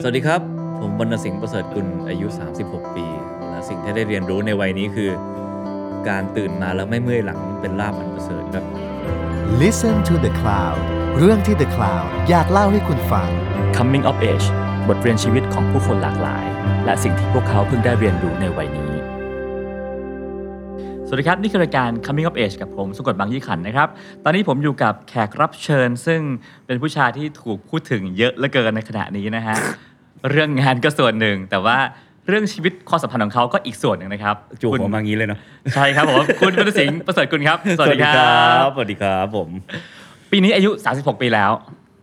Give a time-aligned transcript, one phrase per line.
[0.00, 0.40] สวัสดีครับ
[0.78, 2.26] ผมวรรณสิงห์ประเสริฐกุลอายุ
[2.60, 3.06] 36 ปี
[3.50, 5.10] และสิ่งที่ได้เรียนรู้ในวัยนี้คือ
[6.08, 8.64] การตื่นมาแล้วไม่เมื่อยหลังเป็นลาบอันประเสริฐครับ
[9.62, 10.78] Listen to the Cloud
[11.18, 13.28] เรื่องที่ The Cloud อยากเล่าให้คุณฟัง
[13.76, 14.46] Coming of Age
[14.88, 16.44] บทเรียนชีวิตของผู้คนหลากหลาย
[16.84, 18.91] และสิ่งที่พวกเขาเพิ่งได้เรียนรู้ในวัยนี้ส
[21.14, 23.88] วัสดีครับ นี่คือรายการ Coming of Age กับผมสุกดบางยี่ขันนะครับ
[24.24, 26.20] ตอนนี้ผมอยู่กับแขกรับเชิญ ซึ่ง
[26.66, 29.56] เป็นผู้ชายที่ถูกพูดถึงเยอะเหลือเกินในขณะนี้นะฮะ
[30.30, 31.76] เรื่องงานก็ส่วนหนึ่ง แต่ว่า
[32.28, 35.38] เรื่องชีวิตความสัมพันธ์ของเขาก็อีกส่วนหนึ่งนะครับจู่คุณหัวมางี้เลยเนาะ
[35.74, 39.48] ใช่ครับผมคุณวรรณสิงห์ประเสริฐกุลครับ สวัสดีครับ สวัสดีครับผม
[40.30, 41.50] ปีนี้อายุ 36 ปีแล้ว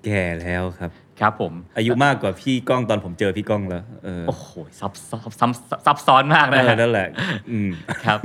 [0.05, 0.91] แก่แล้วครับ
[1.21, 4.47] ครับผม อายุมากกว่าพี่ก้องตอนผมเจอพี่ก้องแล้วเออโอ้โห
[4.79, 5.51] ซับซับซับ
[5.85, 7.07] ซับซ้อนมากเอนะอฮะนั่นแหละ
[7.51, 7.69] อืม
[8.05, 8.17] ครับ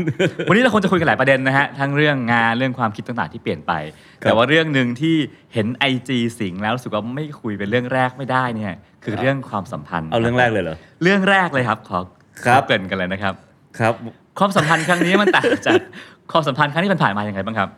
[0.48, 3.72] วันนี้เราคงจะคุยกันหลายประเด็นนะฮะทั้งเรื่องงานเรื่องความคิดต่างๆที่เปลี่ยนไป
[4.22, 5.16] ครับแต่ว่าเรื่องหนึ่งที่
[5.54, 11.98] เห็น IG สิงห์แล้วรู้สึกว่าไม่คุยเป็นเรื่องแรกไม่ได้เนี่ย คือเรื่องความสัมพันธ์เอาเรื่องแรกเลยเหรอเรื่องแรกเลยครับขอ
[12.44, 13.34] ครับขอเกรินกันเลยนะครับ
[13.78, 13.94] ครับ
[14.38, 15.80] ความสัมพันธ์ครั้งนี้มันต่างจาก
[16.32, 17.68] ความสัมพันธ์ครั้งที่ผ่านๆมาอย่างไรบ้างครับ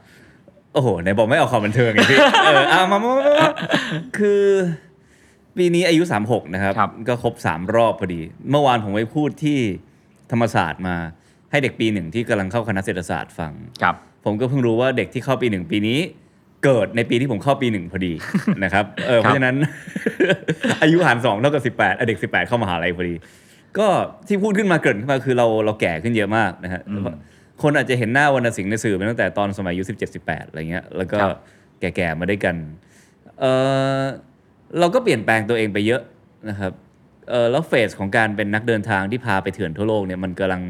[0.74, 3.50] โอ้โหไหนบอกไม่เอาความบันเทิงไงพี่เออเอามามามามา
[4.18, 4.42] คือ
[5.58, 9.58] ปีนี้อายุ 36 นะครับ ครับ ก็ครบ 3 รอบพอดี เมื่อวานผมไปพูดที่
[10.32, 10.96] ธรรมศาสตร์มา
[11.50, 15.98] ให้เด็กปีหนึ่งที่กำลังเข้าคณะเศรษฐศาสตร์ฟัง ครับ ผมก็เพิ่งรู้ว่าเด็กที่เข้าปีหนึ่งปีนี้
[16.64, 18.12] เกิดในปีที่ผมเข้าปีหนึ่งพอดี
[18.64, 19.56] นะครับเออเพราะฉะนั้น
[20.82, 23.14] อายุหารสองเท่ากับสิบแปดเด็กสิบแปดเข้ามหาลัยพอดี
[23.78, 23.86] ก็
[24.28, 27.04] ที่พูดขึ้นมาเกริดขึ้นมาคือเราเราแก่ขึ้นเยอะมากนะฮะอืม
[27.62, 31.38] คนอาจจะเห็นหน้าวรรณสิงห์ในสื่อมาตั้งแต่ตอนสมัยอายุสิบเจ็ดสิบแปดอะไรเงี้ยแล้วก็ครับ
[31.80, 32.56] แก่ๆมาด้วยกัน
[33.40, 33.44] เอ
[34.00, 34.02] อ
[34.78, 36.02] เราก็เปลี่ยนแปลงตัวเองไปเยอะ
[36.48, 36.72] นะครับ
[37.30, 40.62] เออแล้วเฟสของการเป็นนักเดินทางที่พาไปเถื่อนทั่วโลกเนี่ยมันกำลัง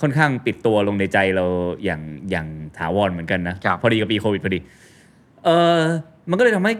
[0.00, 1.44] ค่อนข้างปิดตัวลงในใจเรา
[1.84, 2.46] อย่างอย่าง
[2.78, 4.58] ถาวรเหมือนกันนะครับพอดีกับปีโควิดพอดี
[5.44, 5.80] เออ
[6.30, 6.72] มันก็เลยทำให้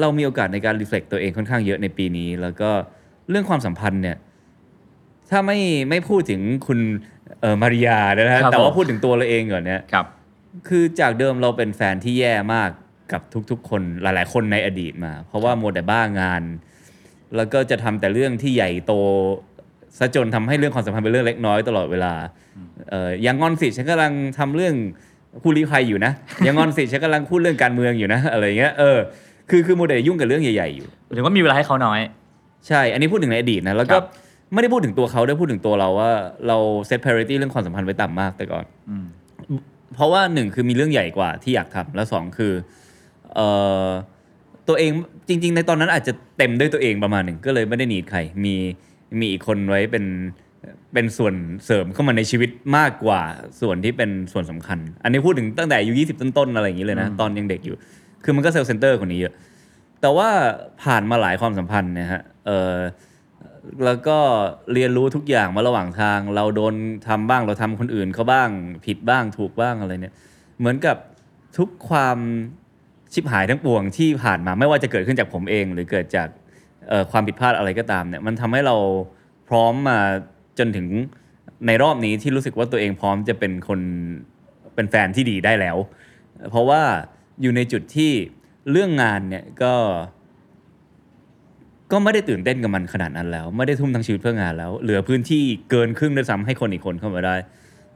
[0.00, 2.70] เรามีโอกาสในการรีเฟล็กตัวเองค่อนข้างเยอะในปีนี้ แล้วก็
[3.30, 4.16] เรื่องความสัมพันธ์เนี่ย
[5.30, 5.58] ถ้าไม่
[5.90, 6.78] ไม่พูดถึงคุณ
[7.40, 10.06] เออมาริยานะฮะครับแต่ว่าผมพูดถึงตัวเราเองก่อนเนี่ยครับ
[10.68, 12.70] คือจากเดิมเราเป็นแฟนที่แย่มาก
[13.12, 16.42] กับทุกๆ คนหลาย ๆ คนในอดีตมา เพราะว่าโมวแต่บ้างาน
[17.36, 18.92] แล้วก็จะทำแต่เรื่องที่ใหญ่โต
[19.98, 22.14] ซะจนทำให้เรื่องความสัมพันธ์เป็นเรื่องเล็กน้อยตลอดเวลา
[22.90, 24.74] เอออย่างงอนสิฉันกำลังทำเรื่อง
[25.42, 26.12] ผู้ลี้ภัยอยู่นะ
[26.44, 28.98] อย่างงอนสิฉันกำลังพูดเรื่องการเมืองอยู่นะอะไรเงี้ยเออ
[29.50, 32.00] คือคือโมวแต่ยุ่งกับเรื่องใหญ่ๆอยู่หรือว่ามีเวลาให้เขาน้อย
[32.68, 34.04] ใช่ อันนี้พูดถึงในอดีตนะแล้วก็ครับ
[34.52, 36.10] ไม่ได้พูดถึงตัวเขาด้วยพูดถึงตัวเราว่า
[36.46, 36.56] เรา
[36.86, 39.06] เซต priority เรื่องความสัมพันธ์ไว้ต่ำมากแต่ก่อนอืม
[39.94, 42.52] เพราะว่าหนึ่งคือมีเรื่องใหญ่กว่าที่อยากทำแล้วสองคือ
[43.34, 43.46] เอ่
[43.86, 43.88] อ
[44.68, 44.90] ตัวเอง
[45.28, 48.54] จริง ๆ ในตอนนั้นอาจจะเต็มด้วยตัวเองประมาณหนึ่งก็เลยไม่ได้ need ใครมี
[49.18, 50.04] มีอีกคนไว้เป็น
[50.92, 53.20] เป็นส่วนเสริมเข้ามาในชีวิตมากกว่า
[53.60, 57.76] ส่วนที่เป็นส่วนสำคัญ อันนี้พูดถึงตั้งแต่อายุ20ต้นๆอะไรอย่างนี้เลยนะอืมตอนยังเด็กอยู่
[58.24, 59.34] คือมันก็ self-centered คนนี้เยอะ
[60.00, 60.28] แต่ว่า
[60.82, 62.76] ผ่านมาหลายความสัมพันธ์เนี่ยฮะเออ
[63.84, 64.18] แล้วก็
[64.72, 66.74] เรียนรู้ทุกอย่างมาระหว่างทาง เราโดน
[67.08, 68.48] ทำบ้างเราทำคนอื่นเขาบ้าง
[68.86, 70.14] ผิดบ้างถูกบ้างอะไรเนี่ย
[70.58, 70.96] เหมือนกับ
[71.58, 72.18] ทุกความ
[73.12, 76.28] ชิบหายทั้งปวงที่ผ่านมาไม่ว่าจะเกิดขึ้นจากผมเอง หรือเกิดจาก
[77.10, 78.76] ความผิดพลาดอะไรก็ตามเนี่ยมันทำให้เรา
[79.48, 79.98] พร้อมมา
[80.58, 80.86] จนถึง
[81.66, 83.80] ในรอบนี้ที่รู้สึกว่าตัวเองพร้อมจะเป็นคน
[84.74, 85.76] เป็นแฟนที่ดีได้แล้ว
[86.50, 86.82] เพราะว่า
[87.42, 88.12] อยู่ในจุดที่
[88.70, 89.74] เรื่องงานเนี่ยก็
[91.92, 97.36] ก็ไม่ได้ตื่นเต้นกับมันขนาดนั้นแล้ว ไม่ได้ทุ่มทั้งชีวิตเพื่องานแล้ว เหลือพื้นที่เกินครึ่งด้วยซ้ำให้คนอีกคนเข้ามาได้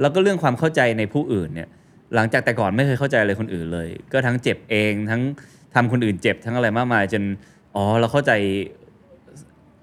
[0.01, 1.69] แล้วก็เรื่องความเข้าใจในผู้อื่นเนี่ย
[2.15, 5.23] หลังจากแต่ก่อนไม่เคยเข้าใจอะไรคนอื่นเลย ก็ทั้งเจ็บเองทั้ง
[5.75, 7.23] ทำคนอื่นเจ็บทั้งอะไรมากมายจน
[7.77, 8.33] อ๋อเราเข้าใจ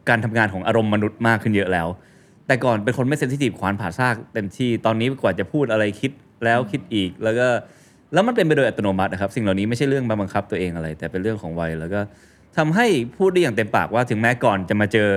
[0.09, 1.87] การทำงานของอารมณ์มนุษย์มากขึ้นเยอะแล้ว
[2.47, 6.11] แต่ก่อนเป็นคนไม่เซนซิทีฟขวานผ่าซากเต็มที่ตอนนี้กว่าจะพูดอะไรคิด
[6.45, 7.47] แล้วคิดอีก แล้วก็
[8.13, 12.01] แล้วมันเป็นไปโดยอัตโนมัตินะครับ สิ่งเหล่านี้ไม่ใช่เรื่องบังคับตัวเองอะไร แต่เป็นเรื่องของวัยแล้วก็
[12.57, 12.87] ทำให้
[13.17, 15.09] พูดได้อย่างเต็มปากว่าถึงแม้ก่อนจะมาเจอ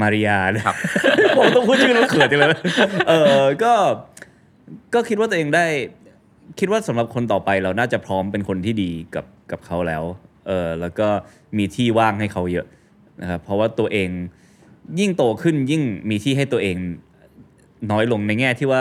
[0.00, 0.76] มาริยาเนี่ยครับ
[1.38, 2.48] ผมต้องพูดชื่อแล้วเขินจังเลย
[3.08, 3.12] เอ
[3.42, 3.72] อก็
[4.94, 5.66] ก็คิดว่าตัวเองได้
[6.58, 10.02] คิดว่าสำหรับคนต่อไปเราน่าจะพร้อมเป็นคนที่ดีกับกับเขาแล้ว
[10.46, 11.08] เออแล้วก็
[11.58, 12.66] มีที่ว่างให้เขาเยอะ
[13.20, 14.08] นะครับเพราะว่าตัวเอง
[15.00, 16.76] ยิ่งโตขึ้นยิ่งมีที่ให้ตัวเอง
[17.90, 18.80] น้อยลงในแง่ที่ว่า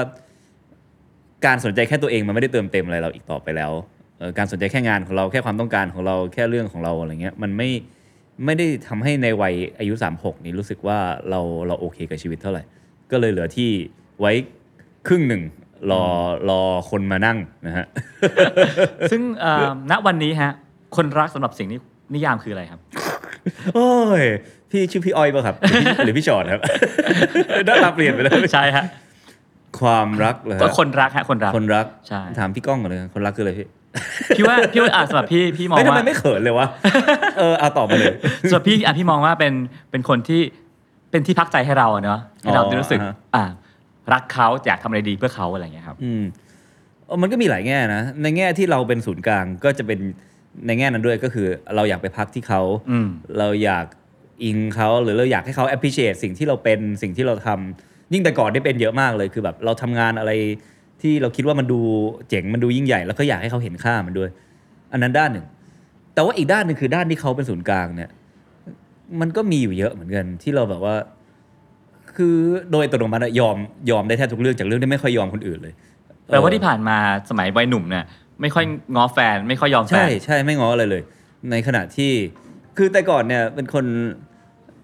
[1.46, 3.72] การสนใจแค่ตัวเองมันไม่ได้เติมเต็มอะไรเราอีกต่อไปแล้ว
[4.38, 7.70] การสนใจแค่งานของเราแค่ความต้องการของเราแค่เรื่องของเราอะไรเงี้ยมันไม่
[8.46, 10.98] ไม่ได้ทำให้ในวัยอายุ 36 นี้รู้สึกว่า
[11.30, 12.64] เราเราโอเคกับชีวิตเท่าไหร่
[13.12, 13.70] ก็เลยเหลือที่
[14.20, 14.32] ไว้
[15.08, 15.42] ครึ่งหนึ่ง
[15.92, 16.04] รอ
[16.50, 17.38] รอคนมานั่ง
[17.68, 17.86] นะฮะ
[19.12, 20.52] ซึ่งเอ่อณวันนี้ฮะ
[20.96, 21.80] คนรักสำหรับสิ่งนี้
[22.14, 22.80] นิยามคืออะไรครับ
[23.76, 23.92] โอ้
[24.22, 24.24] ย
[24.72, 26.62] พี่ชื่อพี่อ้อยป่ะครับ หรือพี่หรือพี่ชอดครับ
[27.66, 28.86] หน้าตาเปลี่ยนไปเลยใช่ฮะ
[29.80, 33.68] ความรักเลยก็คนรักฮะคนรักคนรักใช่ถามพี่ก้องก่อนเลยคนรักคืออะไรพี่
[34.38, 36.68] พี่ว่าพี่ว่าอะสำหรับพี่พี่มองไม่ทำไมว่าไม่เขินเลยวะ
[37.40, 38.14] เออเอาตอบมาเลย
[38.50, 39.54] สำหรับพี่อะพี่มองว่าเป็น
[39.92, 40.42] เป็นคนที่
[41.12, 43.67] เป็นที่พักใจให้เราอะเนาะให้เราได้รู้สึกอ๋ออ่าฮะอะ
[44.14, 46.24] รักเขาอยากทำอะไรดีเพื่อเขาอะไรอย่างเงี้ยครับอืม
[47.06, 50.00] เออมันก็มีหลายแง่นะ ในแง่ที่เราเป็นศูนย์กลางก็จะเป็น
[50.68, 52.62] ในแง่นั้นด้วยก็คือ เราอยากไปพักที่เขา
[52.92, 53.08] อืม
[53.40, 53.86] เราอยาก
[54.44, 60.32] อิงเขาหรือเราอยากให้เขา appreciate สิ่งที่เราเป็นสิ่งที่เราทำยิ่งแต่ก่อนได้เป็นเยอะมากเลยคือแบบเราทำงานอะไร
[61.02, 61.80] ที่เราคิดว่ามันดู
[62.30, 64.30] เจ๋งมันดูยิ่งใหญ่ แล้วก็อยากให้เขาเห็นค่ามันด้วย
[64.92, 65.46] อันนั้นด้านหนึ่ง
[66.14, 68.10] แต่ว่าอีกด้านหนึ่งคือด้านที่เขาเป็นศูนย์กลางเนี่ย
[69.22, 70.96] มันก็มีอยู่เยอะเหมือนกันที่เราแบบว่า
[72.18, 72.36] คือ
[72.72, 73.58] โดยอัตโนมัติอะยอม
[73.92, 75.74] ยอมได้แทบทุกเรื่องจากเรื่องที่ไม่ค่อยยอมคนอื่นเลย
[76.28, 76.98] แปลว่าเออที่ผ่านมา
[77.30, 78.04] สมัยวัยหนุ่มเนี่ย
[78.42, 78.66] ไม่ค่อย
[78.96, 81.04] ง้อแฟน ไม่ค่อยยอมแฟใช่นใช่ไม่ง้ออะไรเลย
[81.52, 82.12] ในขณะที่
[82.78, 83.86] คือแต่ก่อนเนี่ยเป็นคน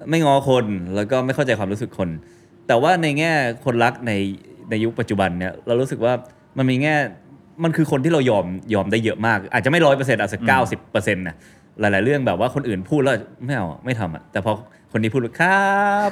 [0.10, 0.66] ไม่ง้อคน
[0.96, 2.10] แล้วก็ไม่เข้าใจความรู้สึกคน
[2.68, 3.32] แต่ว่าในแง่
[3.66, 4.12] คนรักใน
[4.70, 6.14] ในยุคปัจจุบันเนี่ยเรารู้สึกว่า
[6.58, 6.96] มันมีแง่
[7.64, 11.36] มันคือคนที่เรายอมยอมได้เยอะมาก อาจจะไม่ร้อยเปอร์เซ็นต์อาจจะเก้าสิบเปอร์เซ็นต์นะ
[11.80, 13.16] หลาย ๆ เรื่องแบบว่าคนอื่นพูดแล้ว
[13.46, 14.54] ไม่เอาไม่ทำอะแต่พอ
[14.94, 15.72] คนนี้พูดครั
[16.08, 16.10] บ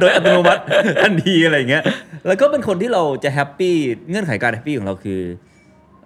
[0.00, 0.62] โดยอัตโนมัติ
[1.02, 1.84] ทันทีอะไรอย่างเงี้ย
[2.26, 3.74] แล้วก็เป็นคนที่เราจะ happy
[4.08, 5.20] เงื่อนไขการ happy ของเราคือ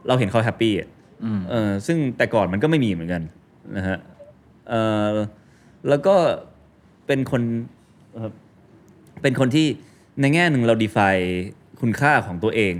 [0.08, 0.88] เราเห็นเขา happy อะ
[1.24, 3.22] อืมเออซึ่งแต่ก่อนมันก็ไม่มีเหมือนกัน
[3.76, 3.98] นะฮะ
[4.68, 4.74] เอ
[5.12, 5.14] อ
[5.88, 6.14] แล้วก็
[7.06, 7.42] เป็นคน
[8.12, 8.30] เอ่อ
[9.22, 9.66] เป็นคนที่
[10.20, 11.26] ในแง่หนึ่งเรา define
[11.80, 12.74] คุณค่าของตัวเอง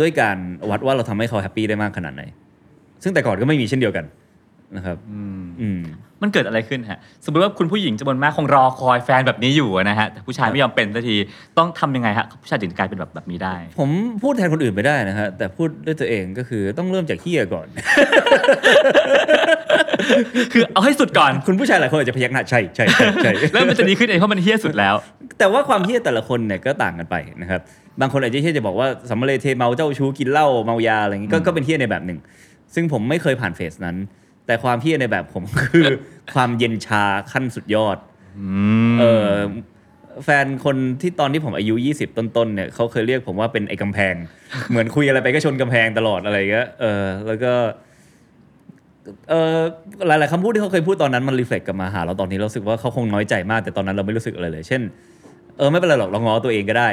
[0.00, 0.36] ด้วยการ
[0.70, 2.22] วัดว่าเราทำให้เขาแฮปปี้ได้มากขนาดไหน
[3.02, 4.04] ซึ่งแต่ก่อนก็ไม่มีเช่นเดียวกัน
[4.76, 5.20] นะครับอื
[5.78, 5.82] ม
[6.22, 11.16] มันเกิดอะไรขึ้นฮะ สมมติว่าคุณผู้หญิงจำนวนมากคงรอคอยแฟนแบบนี้อยู่อะนะฮะแต่ผู้ชายไม่ยอมเป็นสักที
[11.58, 13.90] ต้องทำยังไงฮะผู้ชายถึงกลายเป็นแบบแบบนี้ได้ ผม
[14.22, 17.66] พูดแทนคนอื่นไม่ได้นะฮะแต่พูดด้วยตัวเองก็คือต้องเริ่มจากเฮียก่อน
[20.52, 24.94] คือเอาให้สุดก่อนคุณผู้ชายหลายคนอาจจะพยักหน้าใช่ใช่ใช่ใช่แล้วมันจะดีขึ้นเองเพราะมันเฮี้ยสุดแล้ว
[25.38, 27.60] แต่ว่าความเฮี้ยแต่ละคนเนี่ยก็ต่างกันไปนะครับ
[28.00, 32.18] บางคนอาจจะเฮี้ยจะบอกว่าสัมมาเลเทเมาเจ้าชู้กินเหล้าเมายาอะไรอย่างงี้ก็ก็เป็นเฮี้ยในแบบหนึ่ง
[32.74, 33.96] ซึ่งผมไม่เคยผ่านเฟสนั้น
[34.46, 35.42] แต่ความเฮี้ยในแบบผม
[35.72, 35.86] คือ
[36.34, 37.96] ความเย็นชาขั้นสุดยอด
[39.00, 39.28] เออ
[40.24, 44.14] แฟนคนที่ตอนที่ผมอายุ 20 ต้นๆเนี่ยเขาเคยเรียกผมว่าเป็นไอ้กำแพง
[44.70, 47.52] เหมือนคุยอะไรไปก็ชนกำแพงตลอดอะไรอย่างเงี้ยเออ แล้วก็
[49.30, 49.58] เออ
[50.06, 54.82] หลายๆคำพูดที่เขาเคยพูดตอนนั้นมัน reflect กลับมาหาเราตอนนี้เรารู้สึกว่าเขาคงน้อยใจมาก แต่ตอนนั้นเราไม่รู้สึกอะไรเลย เช่น
[55.58, 56.88] เออไม่เป็นไรหรอกเราง้อตัวเองก็ได้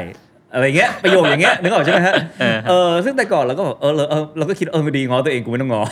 [0.53, 5.83] อะไรเงี้ยประโยคอย่างเงี้ยนึกออกใช่ไหมฮะเออเออซึ่งแต่ก่อนเราก็แบบเออเราเออเราก็คิดเออมันดีง้อตัวเองกูไม่ต้องง้อ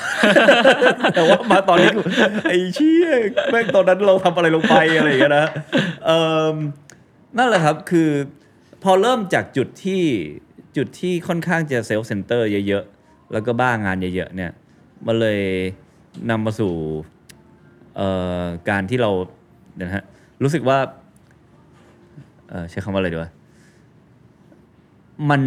[1.16, 2.02] แต่ว่ามาตอนนี้กู
[2.50, 3.10] ไอ้เชี่ย
[3.52, 5.46] แม่งตอนนั้นเราทำอะไรลงไปอะไรอย่างเงี้ยนะ
[6.06, 6.12] เอ
[6.54, 6.56] อ
[7.38, 8.10] นั่นแหละครับคือ
[8.84, 10.04] พอเริ่มจากจุดที่
[10.78, 14.52] จุดที่ค่อนข้างจะ self-center เยอะๆ แล้วก็บ้างานเยอะๆเนี่ย
[15.08, 15.42] มันเลย
[16.30, 16.74] นำมาสู่
[17.98, 18.08] เอ่
[18.42, 19.12] อการที่เรา
[19.76, 20.04] เดี๋ยวนะฮะ
[20.44, 20.78] รู้สึกว่า
[22.50, 23.32] เอ่อใช้คำว่าอะไรดีวะ
[25.30, 25.42] มัน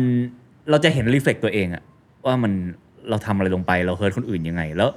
[0.71, 1.83] เราจะเห็น reflect ตัวเองอะ
[2.27, 2.53] ว่ามัน
[3.09, 4.89] เราทำอะไรลงไปเรา hurt คนอื่นยังไง แล้ว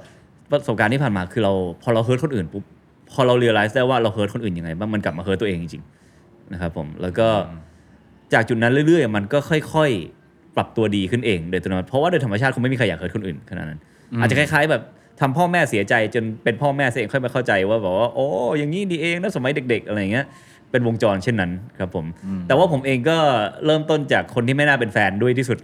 [0.50, 1.52] ประสบการณ์ที่ผ่านมาคือเรา
[1.82, 2.64] พอเรา hurt คนอื่นปุ๊บ
[3.12, 7.28] พอเรา realize ได้ว่าเรา hurt คนอื่นยังไงบ้างมันกลับมา hurt ตัวเองจริงๆนะครับผมแล้วก็
[8.32, 13.80] จากจุดนั้นเรื่อยๆ มันก็ค่อยๆ ปรับตัวดีขึ้นเองโดยตัวนั้นเพราะว่าโดยธรรมชาติคงไม่มีใครอยาก hurt คนอื่นขนาดนั้น
[14.20, 14.82] อาจจะคล้ายๆแบบ
[15.20, 18.26] ทำพ่อแม่เสียใจจนเป็นพ่อแม่เองค่อยมาเข้าใจว่าแบบว่าโอ้
[18.58, 20.26] อย่างนี้ดีเองนะสมัยเด็ก ๆ อะไรอย่างเงี้ย
[20.70, 22.06] เป็นวงจรเช่นนั้นครับผม
[22.48, 23.16] แต่ว่าผมเองก็
[23.66, 25.58] เริ่มต้นจากคนที่ไม่น่าเป็นแฟนด้วยที่สุด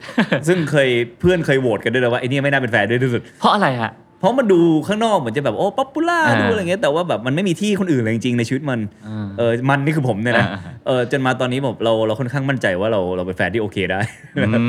[0.48, 0.88] ซึ่งเคย
[1.20, 14.00] เพื่อนเคยโหวตกันด้วยเลยว่าไอ้นี่ไม่น่าเป็นแฟนด้วยที่สุด เพราะอะไรฮะเพราะมันดูข้างนอกเหมือนจะแบบโอ้ popular อ่าดูอะไรเงี้ยแต่ว่าแบบมันไม่มีที่คนอื่นเลยจริงๆในชีวิตมันอ่าเออมันนี่คือผมเนี่ยนะอ่าเออจนมาตอนนี้ผมเราเราค่อนข้างมั่นใจว่าเราเราเป็นแฟนที่โอเคได้
[14.36, 14.64] อื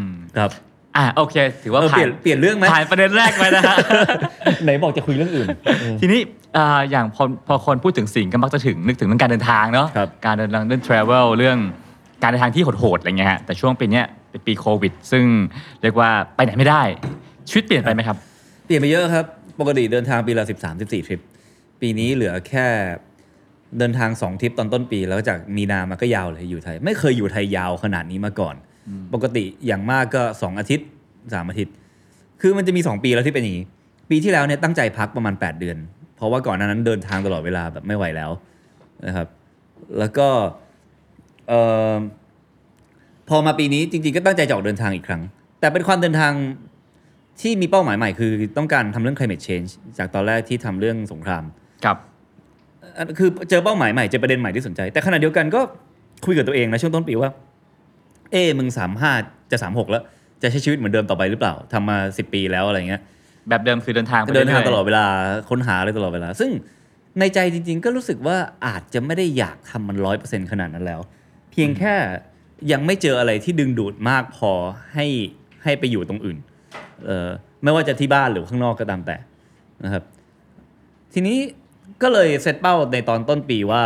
[0.00, 0.02] ม
[0.36, 0.50] ครับ
[0.96, 3.76] อะโอเค ถือว่าเออเปผ่าลี่ยนนเปลี่ยนเรื่องไหมผ่านประเด็นแรกไปนะฮะ
[4.64, 5.48] ไหนบอกจะคุยเรื่องอื่น
[6.00, 6.20] ทีนี้
[6.56, 11.58] อ่าอย่างพอพอคนพูดถึงสิ่งก็มักจะถึงนึกถึงเรื่องการเดินทางเนาะครับ การเดินทางเรื่อง travel เรื่อง
[12.22, 15.24] การเดินทางที่โหดๆอะไรเงี้ยฮะแต่ช่วงปีเนี้ยเป็นปีโควิด ซึ่ง
[15.82, 16.82] เรียกว่าไปไหนไม่ได้
[17.48, 18.16] ชีวิตเปลี่ยนไปไหมครับ
[18.66, 19.24] เปลี่ยนไปเยอะครับ
[19.60, 21.20] ปกติเดินทางปีละสิบสามสิบสี่ทริป
[21.80, 22.66] ปีนี้เหลือแค่
[23.78, 28.54] เดินทางสองทริปตอนต้นปี แล้วจากมีนามาก็ยาวเลยอยู่ไทย ไม่เคยอยู่ไทยยาวขนาดนี้มาก่อน
[29.14, 30.86] ปกติอย่างมากก็สองอาทิตย์
[31.34, 31.74] สามอาทิตย์
[32.40, 33.66] คือมันจะมีสองปีแล้วที่เป็นอย่างนี้
[34.10, 38.30] ปีที่แล้วเนี่ยตั้งใจพักประมาณ8เดือนเพ ราะว่าก่อนหน้านั้นเดินทางตลอดเวลาแบบไม่ไหวแล้ว
[39.06, 39.28] นะครับ
[39.98, 40.28] แล้วก็
[41.48, 41.60] เอ่
[41.92, 41.94] อ
[43.28, 45.22] พอมาปีนี้จริงๆก็ตั้งใจจะออกเดินทางอีกครั้ง
[45.60, 46.32] แต่เป็นความเดินทาง
[47.40, 51.44] ที่มีเป้าหมายใหม่คือต้องการทำเรื่อง climate change จากตอนแรกที่ทำเรื่องสงคราม
[51.84, 51.96] ครับ
[52.96, 55.60] อันคือเจอเป้าหมายใหม่เจอประเด็นใหม่ที่สนใจ แต่ขณะเดียวกันก็
[56.26, 57.30] คุยกับตัวเองนะช่วงต้นปีว่า
[58.32, 59.12] เอ้มึงสามห้า
[59.50, 60.02] จะสามหกแล้ว
[60.42, 63.02] จะใช้ชีวิตเหมือนเดิมต่อไปหรือเปล่าทำมาสิบปีแล้วอะไรเงี้ย
[63.48, 65.04] แบบเดิมคือเดินทางไปเดินทางรื่ยๆตลอดเวลา
[65.50, 66.50] ค้นหาอะไรตลอดเวลา ซึ่ง
[67.18, 71.00] ในใจจริง ๆ ก็รู้สึกว่าอาจจะไม่ได้อยากทำมันร้อยเปอร์เซ็นขนาดนั้นแล้ว
[71.50, 71.94] เพียงแค่
[72.72, 74.52] ยังไม่เจออะไรที่ดึงดูดมากพอ
[74.94, 75.06] ให้
[75.62, 76.38] ให้ไปอยู่ตรงอื่น
[77.06, 77.28] เออ
[77.62, 79.16] ไม่ว่าจะที่บ้านหรือข้างนอกก็ตามแต่
[79.84, 80.02] นะครับ
[81.12, 81.38] ทีนี้
[82.02, 83.84] ก็เลยเซตเป้าในตอนต้นปีว่า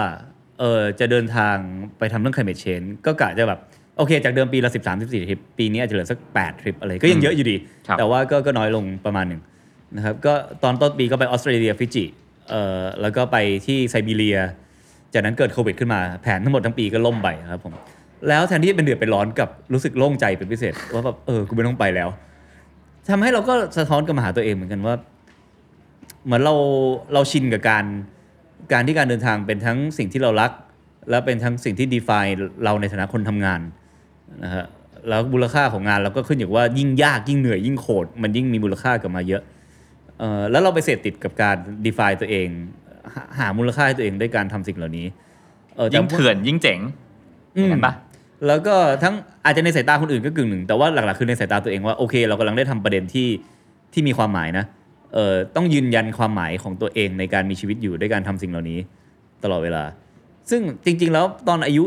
[0.60, 1.56] เออจะเดินทาง
[1.98, 3.60] ไปทำเรื่อง climate change ก็กะจะแบบ
[3.96, 7.56] โอเค จากเดิมปีละ 13 14 ทริป ปีนี้อาจจะเหลือสัก 8 ทริปอะไรก็ยังเยอะอยู่ดี
[7.88, 9.40] ครับแต่ว่าก็ก็น้อยลงประมาณหนึ่ง
[9.96, 10.34] นะครับก็
[10.64, 12.04] ตอนต้นปีก็ไปออสเตรเลียฟิจิ
[12.48, 13.36] เอ่อแล้วก็ไป
[13.66, 14.38] ที่ไซบีเรีย
[15.14, 17.74] จากนั้นเกิดโควิดขึ้นมาแผนทั้งหมดทั้งปีก็ล่มไปครับผม
[18.28, 22.08] แล้วแทนที่จะเป็นเดือดเป็นร้อนกลับรู้สึกโล่งใจเป็นพิเศษ ว่าแบบเออกูไม่ต้องไปแล้ว
[23.08, 24.94] ทำให้เราก็สะท้อนกับมาหาตัวเองเหมือนกันว่า
[26.24, 26.54] เหมือนเรา
[27.14, 27.84] เราชินกับการ
[28.72, 30.50] การที่การเดินทางเป็นทั้งสิ่งที่เรารัก
[31.10, 32.32] และเป็นทั้งสิ่งที่ define
[32.64, 33.60] เราในฐานะคนทำงาน
[34.44, 34.64] นะฮะ
[35.08, 39.42] แล้วมูลค่าของงานเราก็ขึ้นอยู่ว่ายิ่งยากยิ่งเหนื่อยยิ่งโหดมันยิ่งมีมูลค่ากลับมาเยอะ
[40.18, 42.46] เอ่อแล้วเราไปเสพติดกับการ define ตัวเอง
[43.14, 45.06] หาหามูลค่าให้ตัวเองด้วยการทำสิ่งเหล่านี้
[45.76, 46.80] เออแต่ยิ่งเถื่อนยิ่งเจ๋ง
[47.52, 47.92] อย่างนั้นปะ
[48.46, 49.14] แล้วก็ทั้ง
[49.44, 53.28] อาจจะในสายตาคนอื่นก็กึ่งหนึ่ง แต่ว่าหลักๆคือในสายตาตัวเองว่าโอเค เรากำลังได้ทำประเด็นที่
[53.92, 54.64] ที่มีความหมายนะ
[55.14, 58.78] เออต้องยืนยันความหมายของตัวเองในการมีชีวิตอยู่ด้วยการทำสิ่งเหล่านี้
[59.44, 59.84] ตลอดเวลา
[60.50, 61.84] ซึ่งจริง ๆ แล้วตอนอายุ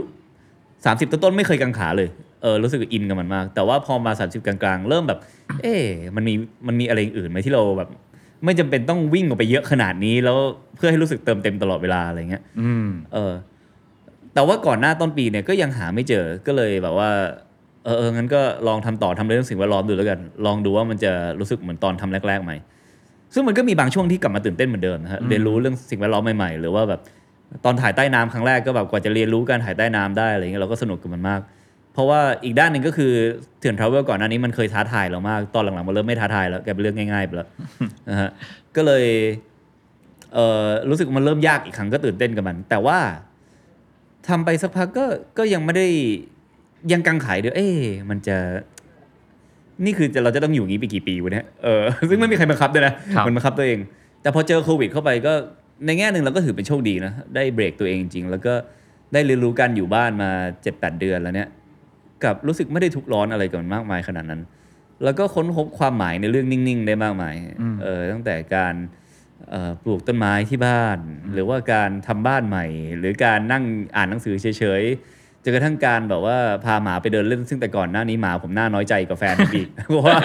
[0.55, 2.09] 30 ต้นๆไม่เคยกังขาเลย
[2.41, 5.19] เออรู้สึกอินกับมันมาก แต่ว่าพอมา 30 กลางๆ เริ่มแบบ
[5.61, 6.33] เอ๊ะมันมี
[6.67, 7.89] มันมีอะไรอื่นไหมที่เราแบบ
[8.45, 10.37] ไม่จำเป็นต้องวิ่งออกไปเยอะขนาดนี้ แล้ว
[10.75, 13.33] เพื่อให้รู้สึกเติมเต็มตลอดเวลาอะไรเงี้ยอืมเออ
[14.33, 17.09] แต่ว่าก่อนหน้าต้นปีเนี่ยก็ยังหาไม่เจอก็เลยแบบว่า
[17.85, 22.53] เออเอองั้นก็ลองทำต่อทำเรื่องสิ่งแวดล้อมดูแล้วกัน ลองดูว่ามันจะรู้สึกเหมือนตอนทำแรกๆไหม
[23.33, 27.01] ซึ่งมันก็มีบางช่วงที่กลับมาตื่นเต้นเหมือนเดิมนะฮะเรียนรู้เรื่องสิ่งแวดล้อมใหม่ๆหรือว่าแบบ
[27.65, 31.41] ตอนถ่ายใต้น้ำครั้งแรกก็แบบกว่าจะเรียนรู้การถ่ายใต้น้ำได้อะไรเงี้ยเราก็สนุกกับมันมาก
[31.93, 33.11] เพราะว่าอีกด้านหนึ่งก็คือ
[33.59, 37.47] เถื่อนทราเวลก่อนหน้านี้มันเคยท้าทายเรามาก ตอนหลังๆมันเริ่มไม่ท้าทายแล้วแกลายเป็นเรื่องง่ายๆไปแล้ว
[38.09, 38.29] นะฮะ
[38.75, 39.05] ก็เลย
[40.33, 42.97] เอ่อรู้สึกมันเริ่มยากอีกครั้งก็ตื่นเต้นกับมัน แต่ว่า
[44.27, 45.05] ทำไปสักพักก็
[45.37, 45.87] ก็ยังไม่ได้
[46.91, 48.37] ยังกังขายเดียวเอ๊ะมันจะ
[49.85, 53.79] นี่คือจะเราจะต้องอยู่อย่างนี้ไปกี่ปีวะเนี่ยเออซึ่งไม่มีใครบังคับด้วยนะครับมันบังคับตัวเอง
[54.21, 55.33] แต่พอเจอโควิด เข้าไปก็
[55.85, 58.53] ในแง่หนึ่งเราก็ถือเป็นโชคดีนะได้เบรกตัวเองจริงๆแล้วก็
[59.13, 60.29] ได้เรียนรู้การอยู่บ้านมา
[60.63, 61.49] เจ็ดแปดเดือนแล้วเนี่ย
[62.23, 64.41] กับรู้สึกไม่ได้ทุกข์ร้อนอะไรกับมันมากมายขนาดนั้น
[65.03, 68.75] แล้วก็ค้นพบความหมายในเรื่องนิ่ง ๆ ได้มากมายอืมเออตั้งแต่การ
[69.49, 70.97] เอ่อปลูกต้นไม้ที่บ้าน
[71.33, 72.65] หรือว่าการทำบ้านใหม่
[72.99, 73.63] หรือการนั่ง
[73.95, 80.17] อ่านหนังสือเฉยๆจนกระทั่งการแบบว่าพาหมาไปเดินเล่นซึ่งแต่ก่อนหน้านี้หมาผมน่าน้อยใจกับแฟนผมอีกเพราะว่า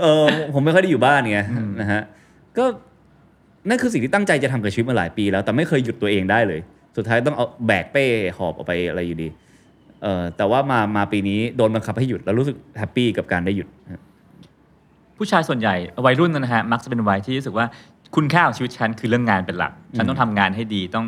[0.00, 1.40] เออผมไม่ค่อยได้อยู่บ้านไง
[1.80, 2.02] นะฮะ
[2.58, 2.64] ก็
[3.68, 6.60] นั่นคือสิ่งที่ตั้งใจจะทำกับชีวิตมาหลายปีแล้ว แต่ไม่เคยหยุดตัวเองได้เลย
[6.96, 8.04] สุดท้ายต้องเอาแบกเป้
[8.36, 9.28] หอบออกไปอะไรอยู่ดี
[10.02, 13.68] เออแต่ว่ามามาปีนี้โดนบังคับให้หยุดแล้วรู้สึกแฮปปี้กับการได้หยุด
[15.16, 15.74] ผู้ชายส่วนใหญ่
[16.06, 17.66] วัยรุ่นนะฮะมักจะเป็นวัยที่รู้สึกว่า
[18.16, 21.06] คุณค่าของชีวิตฉันคือเรื่องงานเป็นหลัก ฉันต้องทำงานให้ดีต้อง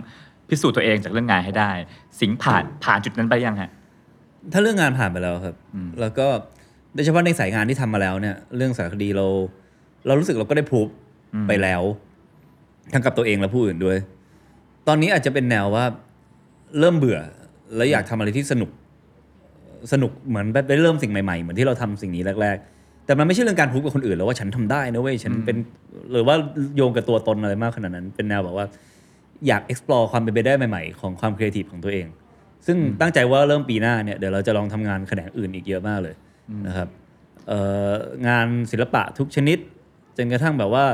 [0.48, 1.70] พิสูจน์ตัวเองจากเรื่องงานให้ได้
[2.20, 3.70] สิงห์ผ่านผ่านจุดนั้นไปยังฮะ
[4.52, 6.26] ถ้าเรื่องงานผ่านไปแล้วครับอืมแล้วก็
[6.94, 9.26] โดยเฉพาะในสายงานที่ทำมาแล้วเนี่ย เรื่องสารคดีเรา
[10.06, 10.86] เรารู้สึกเราก็ได้พูบ
[11.48, 11.82] ไปแล้ว
[12.92, 13.98] ทั้งกับตัวเองและผู้อื่นด้วย
[14.88, 15.84] ตอนนี้อาจจะเป็นแนวว่า
[16.78, 17.18] เริ่มเบื่อ
[17.76, 18.70] แล้วอยากทำอะไรที่สนุก
[19.92, 25.56] สนุกเหมือนได้เริ่มสิ่งใหม่ๆ เหมือนที่เราทำสิ่งนี้แรก ๆ แต่มันไม่ใช่เรื่องการพูดกับคนอื่นแล้วว่าฉันทำได้นะเว้ยฉันเป็น
[26.12, 26.36] หรือว่า
[26.76, 28.66] โยงกับตัวตนอะไรมากขนาดนั้น เป็นแนวแบบว่า
[29.46, 32.06] อยาก explore ความเป็นไปได้ใหม่ ๆ ของความครีเอทีฟของตัวเอง
[32.66, 36.14] ซึ่งตั้งใจว่าเริ่มปีหน้าเนี่ยเดี๋ยวเราจะลองทำงานแขนงอื่นอีกเยอะมากเลย
[36.66, 36.88] นะครับ
[37.48, 37.58] เอ่
[37.90, 37.92] อ
[38.28, 39.58] งานศิลปะทุกชนิด
[40.16, 40.84] จนกระทั่งแบบว่า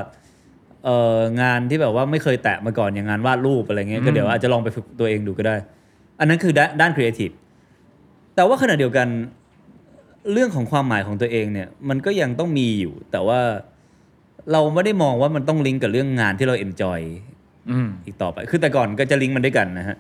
[0.85, 5.57] เอ่องานที่แบบว่าไม่เคยแตะมาก่อนอย่างงานวาดรูปอะไรเงี้ยก็เดี๋ยวอาจจะลองไปฝึกตัวเองดูก็ได้
[6.21, 7.31] อันนั้นคือด้านด้านครีเอทีฟ
[8.41, 9.09] แต่ว่าขณะเดียวกัน
[10.33, 13.41] เรื่องของความหมายของตัวเองเนี่ยมันก็ยังต้องมีอยู่ แต่ว่า
[14.53, 17.01] เราไม่ได้มองว่ามันต้องลิงก์กับเรื่องงานที่เรา enjoy
[17.71, 19.97] อืมอีกต่อไป คือแต่ก่อนก็จะลิงก์มันด้วยกันนะฮะ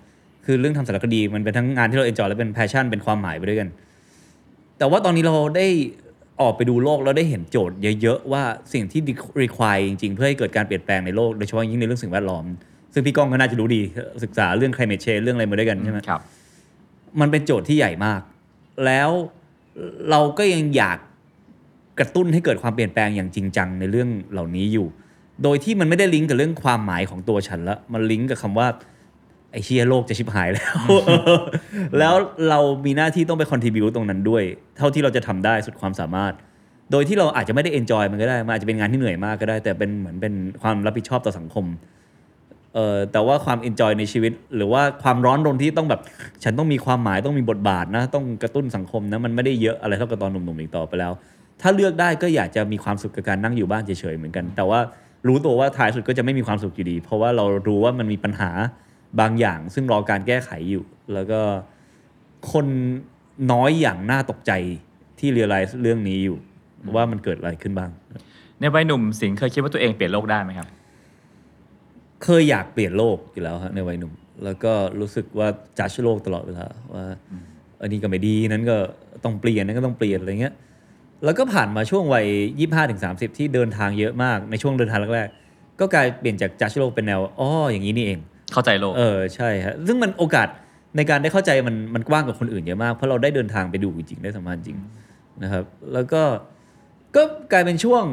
[0.46, 3.68] คือเรื่องทำสารคดีมันเป็นทั้งงานที่เรา enjoy และเป็น passion เป็นความหมายไปด้วยกัน
[4.78, 5.66] แต่ว่าตอนนี้เราได้
[6.40, 8.42] ออกไปดูโลกแล้วได้เห็นโจทย์เยอะๆว่า
[8.72, 9.00] สิ่งที่
[9.42, 12.44] require จริงๆ เพื่อให้เกิดการเปลี่ยนแปลงในโลกโดยเฉพาะยิ่งในเรื่องสิ่งแวดล้อม
[12.92, 13.82] ซึ่งพี่ก้องก็น่าจะรู้ดี
[14.24, 16.20] ศึกษาเรื่อง climate change เรื่องอะไรมาด้วยกันใช่ไหมครับ
[17.20, 18.20] มันเป็นโจทย์ที่ใหญ่มาก
[18.86, 19.10] แล้ว
[20.10, 20.98] เราก็ยังอยาก
[21.98, 24.86] กระตุ้นให้เกิดความเปลี่ยนแปลงอย่างจริงจังในเรื่องเหล่านี้อยู่
[25.42, 28.68] โดยที่มันไม่ได้ลิงก์กับเรื่องความหมายของตัวฉันละมันลิงก์กับคำว่า
[29.52, 30.74] ไอเชียโลกจะชิบหายแล้ว
[31.98, 32.14] แล้ว
[32.48, 34.42] เรามีหน้าที่ต้องไป contribute ตรงนั้นด้วย
[34.76, 36.32] เท่าที่เราจะทำได้สุดความสามารถ
[36.92, 41.64] โดยที่เราอาจจะไม่ได้ enjoy มันก็ได้ มันอาจจะเป็นงานที่เหนื่อยมากก็ได้ แต่เป็นเหมือนเป็นความรับผิดชอบต่อสังคม
[42.74, 46.00] เออแต่ว่าความ enjoy ในชีวิต หรือว่าความร้อนรนที่ต้องแบบ
[46.44, 51.12] ฉันต้องมีความหมายต้องมีบทบาทนะ ต้องกระตุ้นสังคมนะ มันไม่ได้เยอะอะไรเท่ากับตอนหนุ่มๆอีกต่อไปแล้ว
[51.60, 54.80] ถ้าเลือกได้ก็อยากจะมีความสุขกับการนั่งอยู่บ้านเฉยๆเหมือนกัน แต่ว่า
[55.26, 58.50] รู้ตัวว่าท้ายสุดก็จะไม่มีความสุขอยู่ดี เพราะว่าเรารู้ว่ามันมีปัญหา
[59.20, 60.84] บางอย่าง ซึ่งรอการแก้ไขอยู่
[61.14, 61.40] แล้วก็
[62.52, 62.66] คน
[63.52, 64.52] น้อยอย่างน่าตกใจ
[65.18, 66.36] ที่เรียลไลซ์เรื่องนี้อยู่
[66.96, 67.90] ว่ามันเกิดอะไรขึ้นบ้าง
[68.60, 70.68] ในวัยหนุ่มสิงเคยคิดว่าตัวเองเปลี่ยนโลกได้ไหมครับ
[72.24, 74.12] เคยอยากเปลี่ยนโลกอยู่แล้วฮะในวัยหนุ่ม
[74.44, 75.48] แล้วก็รู้สึกว่า
[75.78, 77.04] จัดโลกตลอดเวลาว่า
[77.80, 78.76] อันนี้ก็ไม่ดีนั้นก็
[79.24, 80.54] ต้องเปลี่ยนนั้นก็ต้องเปลี่ยนอะไรเงี้ย
[81.24, 82.26] แล้วก็ผ่านมาช่วงวัย
[82.58, 88.18] ยี่ห้าถึงสามสิบที่เดินทางเยอะมากในช่วงเดินทางแรกๆก็กลายเปลี่ยนจากจัดโลกเป็นแนวอ๋ออย่างนี้นี่เอง
[88.52, 90.48] เข้าใจโลกเออใช่ฮะซึ่งมันโอกาส
[90.96, 94.78] ในการได้เข้าใจมันมันกว้างกว่าคนอื่นเยอะมากเพราะเราได้เดินทางไปดูจริงๆได้สัมผัสจริง
[95.42, 96.22] นะครับ แล้วก็
[97.16, 97.22] ก็
[97.52, 98.04] กลายเป็นช่วง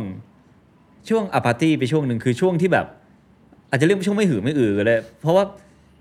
[1.09, 2.85] ช่วง apathy ไปช่วงหนึ่งคือช่วงที่แบบ
[3.69, 5.43] อาจจะเรียกว่าช่วงไม่หือไม่อือก็ได้เพราะว่า